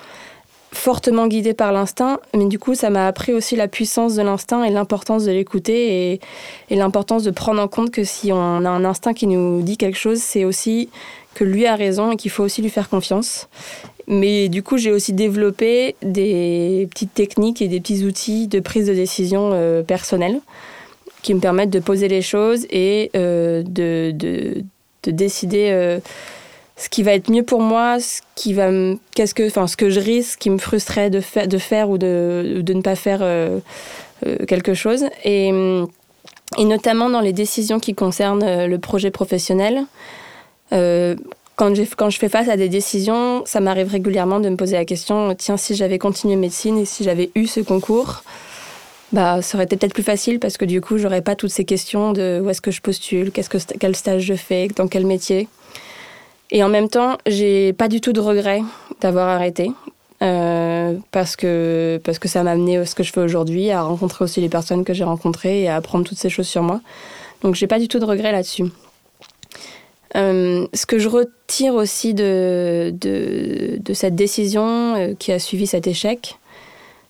fortement 0.77 1.27
guidée 1.27 1.55
par 1.55 1.73
l'instinct, 1.73 2.21
mais 2.35 2.47
du 2.47 2.59
coup, 2.59 2.75
ça 2.75 2.91
m'a 2.91 3.07
appris 3.07 3.33
aussi 3.33 3.57
la 3.57 3.67
puissance 3.67 4.15
de 4.15 4.23
l'instinct 4.23 4.63
et 4.63 4.71
l'importance 4.71 5.25
de 5.25 5.33
l'écouter 5.33 6.21
et, 6.71 6.77
l'importance 6.77 7.23
de 7.25 7.31
prendre 7.31 7.61
en 7.61 7.69
compte 7.69 7.91
que 7.91 8.05
si 8.05 8.33
on 8.33 8.65
a 8.65 8.69
un 8.69 8.85
instinct 8.85 9.15
qui 9.15 9.27
nous 9.27 9.63
dit 9.63 9.77
quelque 9.77 9.99
chose, 9.99 10.19
c'est 10.19 10.45
aussi 10.45 10.91
que 11.37 11.45
lui 11.45 11.67
a 11.67 11.77
raison 11.77 12.13
et 12.13 12.17
qu'il 12.17 12.31
faut 12.31 12.43
aussi 12.43 12.63
lui 12.63 12.71
faire 12.71 12.89
confiance. 12.89 13.47
Mais 14.09 14.49
du 14.49 14.63
coup, 14.63 14.79
j'ai 14.79 14.91
aussi 14.91 15.13
développé 15.13 15.95
des 16.01 16.89
petites 16.91 17.13
techniques 17.13 17.61
et 17.61 17.69
des 17.69 17.79
petits 17.79 18.05
outils 18.05 18.47
de 18.47 18.59
prise 18.61 18.87
de 18.87 18.95
décision 18.95 19.51
euh, 19.53 19.83
personnelle 19.83 20.41
qui 21.23 21.35
me 21.35 21.41
permettent 21.41 21.71
de 21.71 21.81
poser 21.81 22.09
les 22.09 22.23
choses 22.23 22.67
et 22.71 23.11
euh, 23.17 23.63
de, 23.63 24.13
de, 24.13 24.63
décider. 25.11 25.69
Euh, 25.73 25.99
ce 26.79 26.89
qui 26.89 27.03
va 27.03 27.13
être 27.13 27.31
mieux 27.31 27.43
pour 27.43 27.61
moi, 27.61 28.01
ce 28.01 28.21
qui 28.35 28.53
va 28.53 28.71
qu'est-ce 29.15 29.35
que, 29.35 29.47
enfin, 29.47 29.67
ce 29.67 29.77
que 29.77 29.91
je 29.91 30.01
risque, 30.01 30.39
qui 30.39 30.51
me 30.51 30.59
frustrerait 30.59 31.11
de, 31.11 31.23
de 31.47 31.59
faire 31.59 31.91
ou 31.91 31.97
de, 31.97 32.61
de 32.63 32.73
ne 32.75 32.83
pas 32.83 32.97
faire 32.97 33.25
quelque 34.47 34.75
chose. 34.75 35.05
Et, 35.25 35.53
notamment 36.59 37.09
dans 37.09 37.23
les 37.23 37.33
décisions 37.33 37.81
qui 37.81 37.95
concernent 37.95 38.67
le 38.67 38.79
projet 38.79 39.11
professionnel. 39.11 39.87
Quand, 40.71 41.73
quand 41.97 42.11
je 42.11 42.19
fais 42.19 42.29
face 42.29 42.49
à 42.49 42.57
des 42.57 42.69
décisions, 42.69 43.45
ça 43.47 43.61
m'arrive 43.61 43.89
régulièrement 43.89 44.41
de 44.41 44.49
me 44.49 44.57
poser 44.57 44.77
la 44.77 44.85
question 44.85 45.35
tiens, 45.35 45.57
si 45.57 45.75
j'avais 45.75 45.99
continué 45.99 46.37
médecine 46.37 46.79
et 46.79 46.85
si 46.85 47.05
j'avais 47.05 47.31
eu 47.35 47.47
ce 47.47 47.61
concours, 47.61 48.23
bah, 49.13 49.41
ça 49.41 49.57
aurait 49.57 49.65
été 49.65 49.77
peut-être 49.77 49.95
plus 49.95 50.03
facile 50.03 50.41
parce 50.41 50.57
que 50.57 50.65
du 50.65 50.81
coup, 50.81 50.99
j'aurais 50.99 51.23
pas 51.23 51.37
toutes 51.37 51.51
ces 51.51 51.65
questions 51.65 52.13
de 52.13 52.41
où 52.45 52.51
est-ce 52.51 52.61
que 52.61 52.71
je 52.71 52.81
postule, 52.81 53.31
quel 53.33 53.97
stage 53.97 54.23
je 54.23 54.35
fais, 54.35 54.69
dans 54.69 54.89
quel 54.89 55.07
métier. 55.07 55.49
Et 56.51 56.63
en 56.63 56.69
même 56.69 56.89
temps, 56.89 57.17
j'ai 57.27 57.73
pas 57.73 57.89
du 57.89 58.01
tout 58.01 58.13
de 58.13 58.21
regret 58.21 58.63
d'avoir 59.01 59.29
arrêté. 59.29 59.71
Euh, 60.23 60.95
parce, 61.11 61.37
que, 61.37 62.01
parce 62.03 62.19
que 62.19 62.27
ça 62.27 62.43
m'a 62.43 62.53
amené 62.53 62.79
à 62.79 62.87
ce 62.87 62.95
que 62.95 63.03
je 63.03 63.13
fais 63.13 63.21
aujourd'hui, 63.21 63.71
à 63.71 63.83
rencontrer 63.83 64.25
aussi 64.25 64.41
les 64.41 64.49
personnes 64.49 64.83
que 64.83 64.95
j'ai 64.95 65.05
rencontrées 65.05 65.63
et 65.63 65.69
à 65.69 65.77
apprendre 65.77 66.07
toutes 66.07 66.19
ces 66.19 66.31
choses 66.31 66.49
sur 66.49 66.63
moi. 66.63 66.81
Donc 67.43 67.55
j'ai 67.55 67.67
pas 67.67 67.79
du 67.79 67.87
tout 67.87 67.99
de 67.99 68.05
regret 68.07 68.33
là-dessus. 68.33 68.65
Euh, 70.17 70.67
ce 70.73 70.87
que 70.87 70.99
je 70.99 71.09
retire 71.09 71.75
aussi 71.75 72.15
de, 72.15 72.95
cette 73.93 74.15
décision 74.15 74.95
euh, 74.97 75.15
qui 75.19 75.33
a 75.33 75.39
suivi 75.39 75.67
cet 75.67 75.87
échec, 75.87 76.39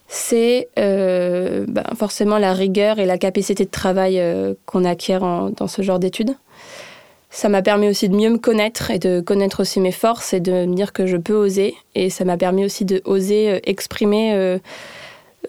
c'est 0.07 0.69
ben, 0.75 1.83
forcément 1.97 2.37
la 2.37 2.53
rigueur 2.53 2.99
et 2.99 3.05
la 3.05 3.17
capacité 3.17 3.65
de 3.65 3.69
travail 3.69 4.23
qu'on 4.65 4.85
acquiert 4.85 5.19
dans 5.21 5.67
ce 5.67 5.81
genre 5.81 5.99
d'études. 5.99 6.35
Ça 7.29 7.49
m'a 7.49 7.61
permis 7.61 7.89
aussi 7.89 8.09
de 8.09 8.15
mieux 8.15 8.29
me 8.29 8.37
connaître 8.37 8.89
et 8.89 8.99
de 8.99 9.19
connaître 9.19 9.61
aussi 9.61 9.79
mes 9.79 9.91
forces 9.91 10.33
et 10.33 10.39
de 10.39 10.65
me 10.65 10.73
dire 10.73 10.93
que 10.93 11.05
je 11.05 11.17
peux 11.17 11.35
oser. 11.35 11.75
Et 11.93 12.09
ça 12.09 12.25
m'a 12.25 12.37
permis 12.37 12.65
aussi 12.65 12.85
de 12.85 13.01
oser 13.05 13.51
euh, 13.51 13.59
exprimer 13.63 14.33
euh, 14.33 14.57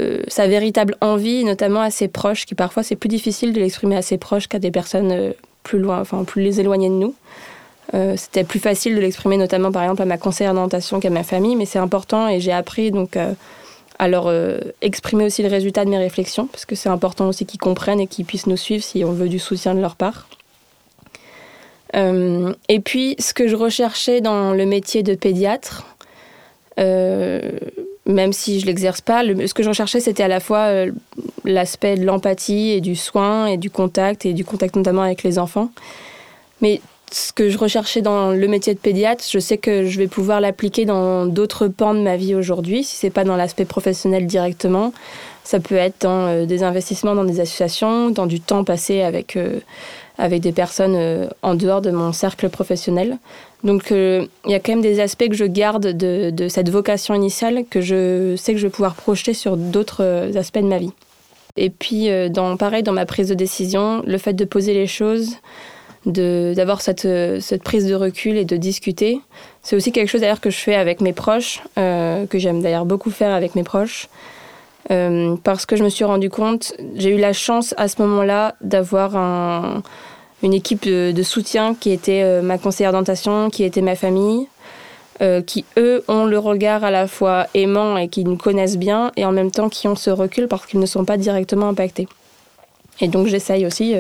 euh, 0.01 0.23
sa 0.29 0.49
véritable 0.49 0.97
envie, 1.01 1.45
notamment 1.45 1.81
à 1.81 1.91
ses 1.91 2.09
proches, 2.09 2.47
qui 2.47 2.55
parfois 2.55 2.83
c'est 2.83 2.97
plus 2.97 3.09
difficile 3.09 3.53
de 3.53 3.61
l'exprimer 3.61 3.97
à 3.97 4.03
ses 4.03 4.19
proches 4.19 4.49
qu'à 4.49 4.59
des 4.59 4.71
personnes 4.71 5.33
plus 5.69 5.79
loin, 5.79 6.01
enfin 6.01 6.25
plus 6.25 6.43
les 6.43 6.61
éloignées 6.61 6.89
de 6.89 6.95
nous. 6.95 7.15
C'était 8.17 8.45
plus 8.45 8.61
facile 8.61 8.95
de 8.97 9.01
l'exprimer 9.01 9.39
notamment 9.39 9.73
par 9.73 9.83
exemple 9.83 10.03
à 10.03 10.05
ma 10.05 10.19
conseillère 10.19 10.53
d'orientation 10.53 11.01
qu'à 11.01 11.11
ma 11.11 11.23
famille, 11.23 11.57
mais 11.57 11.65
c'est 11.65 11.79
important 11.79 12.29
et 12.29 12.39
j'ai 12.39 12.53
appris 12.53 12.91
donc 12.91 13.17
à 13.99 14.09
leur 14.09 14.31
exprimer 14.83 15.25
aussi 15.25 15.43
le 15.43 15.49
résultat 15.49 15.87
de 15.87 15.91
mes 15.91 15.99
réflexions, 15.99 16.47
parce 16.47 16.67
que 16.67 16.75
c'est 16.75 16.91
important 16.91 17.29
aussi 17.29 17.47
qu'ils 17.47 17.61
comprennent 17.61 18.01
et 18.01 18.07
qu'ils 18.07 18.27
puissent 18.27 18.47
nous 18.47 18.59
suivre 18.59 18.85
si 18.85 19.05
on 19.05 19.13
veut 19.13 19.31
du 19.31 19.39
soutien 19.39 19.75
de 19.75 19.81
leur 19.81 19.97
part. 19.97 20.27
Euh, 21.97 22.53
et 22.69 22.81
puis, 22.81 23.17
ce 23.19 23.35
que 23.35 23.49
je 23.49 23.57
recherchais 23.57 24.21
dans 24.21 24.53
le 24.53 24.67
métier 24.67 25.03
de 25.03 25.15
pédiatre, 25.15 25.87
euh, 26.79 27.59
même 28.09 28.33
si 28.33 28.59
je 28.59 28.67
l'exerce 28.67 29.03
pas, 29.03 29.23
ce 29.23 29.55
que 29.55 29.63
je 29.63 29.69
recherchais, 29.69 30.01
c'était 30.01 30.23
à 30.23 30.29
la 30.29 30.41
fois 30.41 30.61
euh, 30.61 30.91
l'aspect 31.45 31.97
de 31.97 32.05
l'empathie 32.05 32.71
et 32.71 32.81
du 32.81 32.97
soin 32.97 33.47
et 33.47 33.59
du 33.59 33.71
contact, 33.71 34.25
et 34.25 34.33
du 34.33 34.45
contact 34.45 34.77
notamment 34.77 35.03
avec 35.03 35.23
les 35.23 35.39
enfants. 35.39 35.71
Mais 36.63 36.81
ce 37.13 37.33
que 37.33 37.51
je 37.51 37.59
recherchais 37.59 38.01
dans 38.01 38.31
le 38.31 38.49
métier 38.49 38.73
de 38.73 38.79
pédiatre, 38.79 39.23
je 39.31 39.39
sais 39.39 39.59
que 39.59 39.85
je 39.85 39.99
vais 39.99 40.09
pouvoir 40.09 40.41
l'appliquer 40.41 40.87
dans 40.87 41.27
d'autres 41.27 41.69
pans 41.69 41.95
de 41.95 42.01
ma 42.01 42.17
vie 42.17 42.35
aujourd'hui, 42.35 42.83
si 42.83 42.97
c'est 42.97 43.11
pas 43.11 43.25
dans 43.25 43.37
l'aspect 43.37 43.67
professionnel 43.67 44.27
directement. 44.27 44.95
Ça 45.45 45.61
peut 45.61 45.77
être 45.77 46.03
dans 46.03 46.29
euh, 46.29 46.47
des 46.47 46.63
investissements 46.63 47.15
dans 47.15 47.25
des 47.25 47.41
associations, 47.41 48.11
dans 48.11 48.27
du 48.27 48.41
temps 48.41 48.65
passé 48.65 49.03
avec, 49.03 49.37
euh, 49.37 49.61
avec 50.17 50.41
des 50.41 50.53
personnes 50.53 51.29
en 51.43 51.55
dehors 51.55 51.83
de 51.83 51.91
mon 51.91 52.13
cercle 52.13 52.49
professionnel. 52.49 53.19
Donc 53.65 53.91
il 53.91 54.29
y 54.47 54.55
a 54.55 54.61
quand 54.61 54.73
même 54.73 54.83
des 54.83 55.01
aspects 55.01 55.29
que 55.29 55.35
je 55.35 55.45
garde 55.45 55.89
de, 55.89 56.49
cette 56.49 56.69
vocation 56.69 57.15
initiale 57.15 57.65
que 57.69 57.81
je 57.81 58.37
sais 58.37 58.53
que 58.53 58.59
je 58.59 58.67
vais 58.67 58.73
pouvoir 58.73 58.95
projeter 58.95 59.35
sur 59.35 59.57
d'autres 59.57 60.31
aspects 60.37 60.61
de 60.61 60.69
ma 60.69 60.79
vie. 60.79 60.93
Et 61.57 61.71
puis, 61.71 62.09
dans, 62.31 62.57
pareil, 62.57 62.85
dans 62.85 62.93
ma 62.93 63.05
prise 63.05 63.29
de 63.29 63.35
décision, 63.35 64.03
le 64.07 64.17
fait 64.17 64.33
de 64.33 64.45
poser 64.45 64.75
les 64.75 64.87
choses, 64.87 65.35
d'avoir 66.07 66.81
cette, 66.81 67.09
cette, 67.41 67.63
prise 67.63 67.87
de 67.87 67.95
recul 67.95 68.37
et 68.37 68.45
de 68.45 68.57
discuter. 68.57 69.21
C'est 69.63 69.77
aussi 69.77 69.93
quelque 69.93 70.09
chose 70.09 70.21
d'ailleurs 70.21 70.41
que 70.41 70.51
je 70.51 70.59
fais 70.59 70.75
avec 70.75 71.01
mes 71.01 71.13
proches, 71.13 71.63
euh, 71.79 72.27
que 72.27 72.39
j'aime 72.39 72.63
d'ailleurs 72.63 72.87
beaucoup 72.87 73.11
faire 73.11 73.35
avec 73.35 73.55
mes 73.55 73.65
proches, 73.65 74.09
euh, 74.91 75.37
parce 75.45 75.67
que 75.67 75.77
je 75.77 75.85
me 75.85 75.89
suis 75.89 76.05
rendu 76.05 76.31
compte, 76.31 76.73
j'ai 76.95 77.11
eu 77.11 77.19
la 77.19 77.33
chance 77.33 77.75
à 77.77 77.89
ce 77.89 78.01
moment-là 78.03 78.55
d'avoir 78.61 79.17
un, 79.17 79.83
une 80.43 80.55
équipe 80.55 80.85
de, 80.85 81.23
soutien 81.23 81.75
qui 81.75 81.91
était 81.91 82.23
euh, 82.23 82.43
ma 82.43 82.59
conseillère 82.59 82.93
d'orientation, 82.93 83.51
qui 83.51 83.65
était 83.65 83.83
ma 83.83 83.97
famille, 83.97 84.47
qui 85.47 85.65
eux 85.77 86.05
ont 86.07 86.27
le 86.27 86.39
regard 86.39 86.85
à 86.85 86.93
la 86.93 87.09
fois 87.09 87.49
aimant 87.53 87.97
et 87.97 88.07
qui 88.07 88.23
nous 88.23 88.37
connaissent 88.37 88.79
bien, 88.79 89.11
et 89.17 89.25
en 89.25 89.33
même 89.33 89.51
temps 89.51 89.69
qui 89.69 89.89
ont 89.89 89.97
ce 89.97 90.11
recul 90.11 90.47
parce 90.47 90.65
qu'ils 90.65 90.79
ne 90.79 90.87
sont 90.87 91.05
pas 91.05 91.17
directement 91.17 91.71
impactés. 91.71 92.07
Et 93.01 93.09
donc 93.09 93.27
j'essaye 93.27 93.67
aussi 93.67 93.97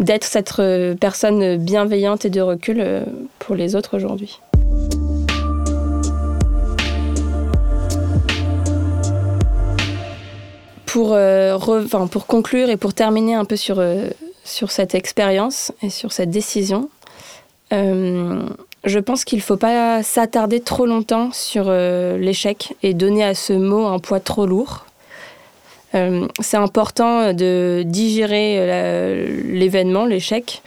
d'être 0.00 0.24
cette 0.24 0.54
euh, 0.58 0.94
personne 0.94 1.56
bienveillante 1.56 2.24
et 2.24 2.30
de 2.30 2.40
recul 2.40 2.78
euh, 2.80 3.04
pour 3.38 3.54
les 3.54 3.74
autres 3.74 3.96
aujourd'hui. 3.96 4.40
Pour, 10.86 11.12
euh, 11.12 11.58
pour 12.10 12.26
conclure 12.26 12.70
et 12.70 12.76
pour 12.76 12.94
terminer 12.94 13.34
un 13.34 13.44
peu 13.44 13.56
sur, 13.56 13.82
sur 14.48 14.70
cette 14.70 14.94
expérience 14.94 15.72
et 15.82 15.90
sur 15.90 16.12
cette 16.12 16.30
décision, 16.30 16.88
je 17.70 18.98
pense 18.98 19.24
qu'il 19.24 19.38
ne 19.38 19.42
faut 19.42 19.56
pas 19.56 20.02
s'attarder 20.02 20.60
trop 20.60 20.86
longtemps 20.86 21.30
sur 21.32 21.70
l'échec 21.70 22.74
et 22.82 22.94
donner 22.94 23.24
à 23.24 23.34
ce 23.34 23.52
mot 23.52 23.86
un 23.86 23.98
poids 23.98 24.20
trop 24.20 24.46
lourd. 24.46 24.86
Euh, 25.94 26.26
c'est 26.40 26.56
important 26.56 27.32
de 27.32 27.82
digérer 27.86 28.56
euh, 28.58 29.42
l'événement, 29.44 30.04
l'échec, 30.04 30.62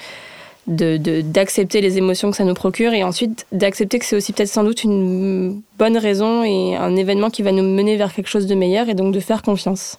d'accepter 0.68 1.82
les 1.82 1.98
émotions 1.98 2.32
que 2.32 2.38
ça 2.38 2.44
nous 2.44 2.54
procure 2.54 2.94
et 2.94 3.04
ensuite 3.04 3.46
d'accepter 3.52 4.00
que 4.00 4.06
c'est 4.06 4.16
aussi 4.16 4.32
peut-être 4.32 4.50
sans 4.50 4.64
doute 4.64 4.84
une 4.84 5.62
bonne 5.78 5.98
raison 5.98 6.44
et 6.44 6.76
un 6.76 6.96
événement 6.96 7.30
qui 7.30 7.42
va 7.42 7.52
nous 7.52 7.64
mener 7.64 7.98
vers 7.98 8.14
quelque 8.14 8.30
chose 8.30 8.48
de 8.48 8.56
meilleur 8.56 8.90
et 8.90 8.94
donc 8.94 9.14
de 9.14 9.20
faire 9.20 9.42
confiance. 9.42 9.98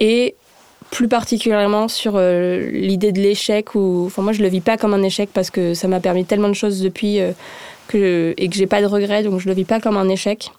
Et 0.00 0.34
plus 0.94 1.08
particulièrement 1.08 1.88
sur 1.88 2.12
euh, 2.14 2.70
l'idée 2.70 3.10
de 3.10 3.20
l'échec, 3.20 3.74
ou 3.74 4.04
enfin 4.06 4.22
moi 4.22 4.32
je 4.32 4.42
le 4.42 4.48
vis 4.48 4.60
pas 4.60 4.76
comme 4.76 4.94
un 4.94 5.02
échec 5.02 5.28
parce 5.34 5.50
que 5.50 5.74
ça 5.74 5.88
m'a 5.88 5.98
permis 5.98 6.24
tellement 6.24 6.48
de 6.48 6.54
choses 6.54 6.80
depuis 6.80 7.18
que, 7.88 8.32
et 8.36 8.48
que 8.48 8.54
j'ai 8.54 8.68
pas 8.68 8.80
de 8.80 8.86
regrets, 8.86 9.24
donc 9.24 9.40
je 9.40 9.48
le 9.48 9.54
vis 9.54 9.64
pas 9.64 9.80
comme 9.80 9.96
un 9.96 10.08
échec. 10.08 10.52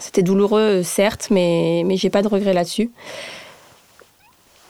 C'était 0.00 0.22
douloureux, 0.22 0.82
certes, 0.82 1.28
mais, 1.30 1.82
mais 1.84 1.96
j'ai 1.96 2.10
pas 2.10 2.22
de 2.22 2.28
regrets 2.28 2.54
là-dessus. 2.54 2.90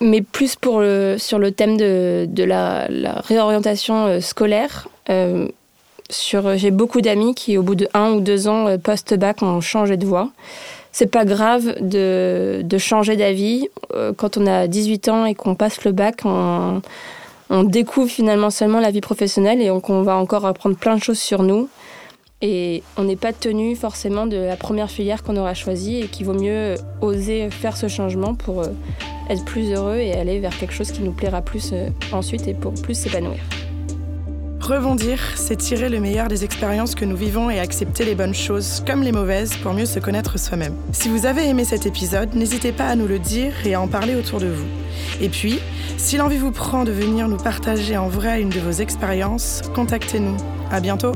Mais 0.00 0.22
plus 0.22 0.54
pour 0.54 0.82
sur 1.16 1.38
le 1.38 1.50
thème 1.50 1.76
de, 1.76 2.26
de 2.28 2.44
la, 2.44 2.86
réorientation 3.26 4.06
euh, 4.06 4.20
scolaire, 4.20 4.88
euh, 5.10 5.48
j'ai 6.10 6.70
beaucoup 6.70 7.00
d'amis 7.00 7.34
qui, 7.34 7.58
au 7.58 7.62
bout 7.62 7.74
de 7.74 7.88
un 7.94 8.12
ou 8.12 8.20
deux 8.20 8.46
ans 8.46 8.68
euh, 8.68 8.78
post-bac, 8.78 9.42
ont 9.42 9.60
changé 9.60 9.96
de 9.96 10.06
voie. 10.06 10.30
C'est 10.98 11.06
pas 11.06 11.24
grave 11.24 11.76
de, 11.80 12.64
changer 12.76 13.14
d'avis. 13.14 13.68
Quand 14.16 14.36
on 14.36 14.48
a 14.48 14.66
18 14.66 15.08
ans 15.08 15.26
et 15.26 15.36
qu'on 15.36 15.54
passe 15.54 15.84
le 15.84 15.92
bac, 15.92 16.22
on, 16.24 16.82
on 17.50 17.62
découvre 17.62 18.10
finalement 18.10 18.50
seulement 18.50 18.80
la 18.80 18.90
vie 18.90 19.00
professionnelle 19.00 19.62
et 19.62 19.70
on 19.70 20.02
va 20.02 20.16
encore 20.16 20.44
apprendre 20.44 20.74
plein 20.74 20.96
de 20.96 21.00
choses 21.00 21.20
sur 21.20 21.44
nous. 21.44 21.68
Et 22.42 22.82
on 22.96 23.04
n'est 23.04 23.14
pas 23.14 23.32
tenu 23.32 23.76
forcément 23.76 24.26
de 24.26 24.36
la 24.36 24.56
première 24.56 24.90
filière 24.90 25.22
qu'on 25.22 25.36
aura 25.36 25.54
choisie 25.54 26.00
et 26.00 26.06
qu'il 26.08 26.26
vaut 26.26 26.34
mieux 26.34 26.74
oser 27.00 27.48
faire 27.50 27.76
ce 27.76 27.86
changement 27.86 28.34
pour 28.34 28.62
euh, 28.62 28.68
être 29.30 29.44
plus 29.44 29.72
heureux 29.72 29.98
et 29.98 30.14
aller 30.14 30.40
vers 30.40 30.56
quelque 30.58 30.74
chose 30.74 30.90
qui 30.90 31.02
nous 31.02 31.12
plaira 31.12 31.42
plus 31.42 31.70
euh, 31.72 31.90
ensuite 32.10 32.48
et 32.48 32.54
pour 32.54 32.74
plus 32.74 32.94
s'épanouir. 32.94 33.38
Rebondir, 34.68 35.18
c'est 35.34 35.56
tirer 35.56 35.88
le 35.88 35.98
meilleur 35.98 36.28
des 36.28 36.44
expériences 36.44 36.94
que 36.94 37.06
nous 37.06 37.16
vivons 37.16 37.48
et 37.48 37.58
accepter 37.58 38.04
les 38.04 38.14
bonnes 38.14 38.34
choses 38.34 38.84
comme 38.86 39.02
les 39.02 39.12
mauvaises 39.12 39.56
pour 39.56 39.72
mieux 39.72 39.86
se 39.86 39.98
connaître 39.98 40.38
soi-même. 40.38 40.74
Si 40.92 41.08
vous 41.08 41.24
avez 41.24 41.48
aimé 41.48 41.64
cet 41.64 41.86
épisode, 41.86 42.34
n'hésitez 42.34 42.72
pas 42.72 42.84
à 42.84 42.94
nous 42.94 43.06
le 43.06 43.18
dire 43.18 43.54
et 43.64 43.72
à 43.72 43.80
en 43.80 43.88
parler 43.88 44.14
autour 44.14 44.40
de 44.40 44.48
vous. 44.48 44.66
Et 45.22 45.30
puis, 45.30 45.58
si 45.96 46.18
l'envie 46.18 46.36
vous 46.36 46.52
prend 46.52 46.84
de 46.84 46.92
venir 46.92 47.28
nous 47.28 47.38
partager 47.38 47.96
en 47.96 48.08
vrai 48.08 48.42
une 48.42 48.50
de 48.50 48.60
vos 48.60 48.72
expériences, 48.72 49.62
contactez-nous. 49.74 50.36
À 50.70 50.80
bientôt! 50.80 51.12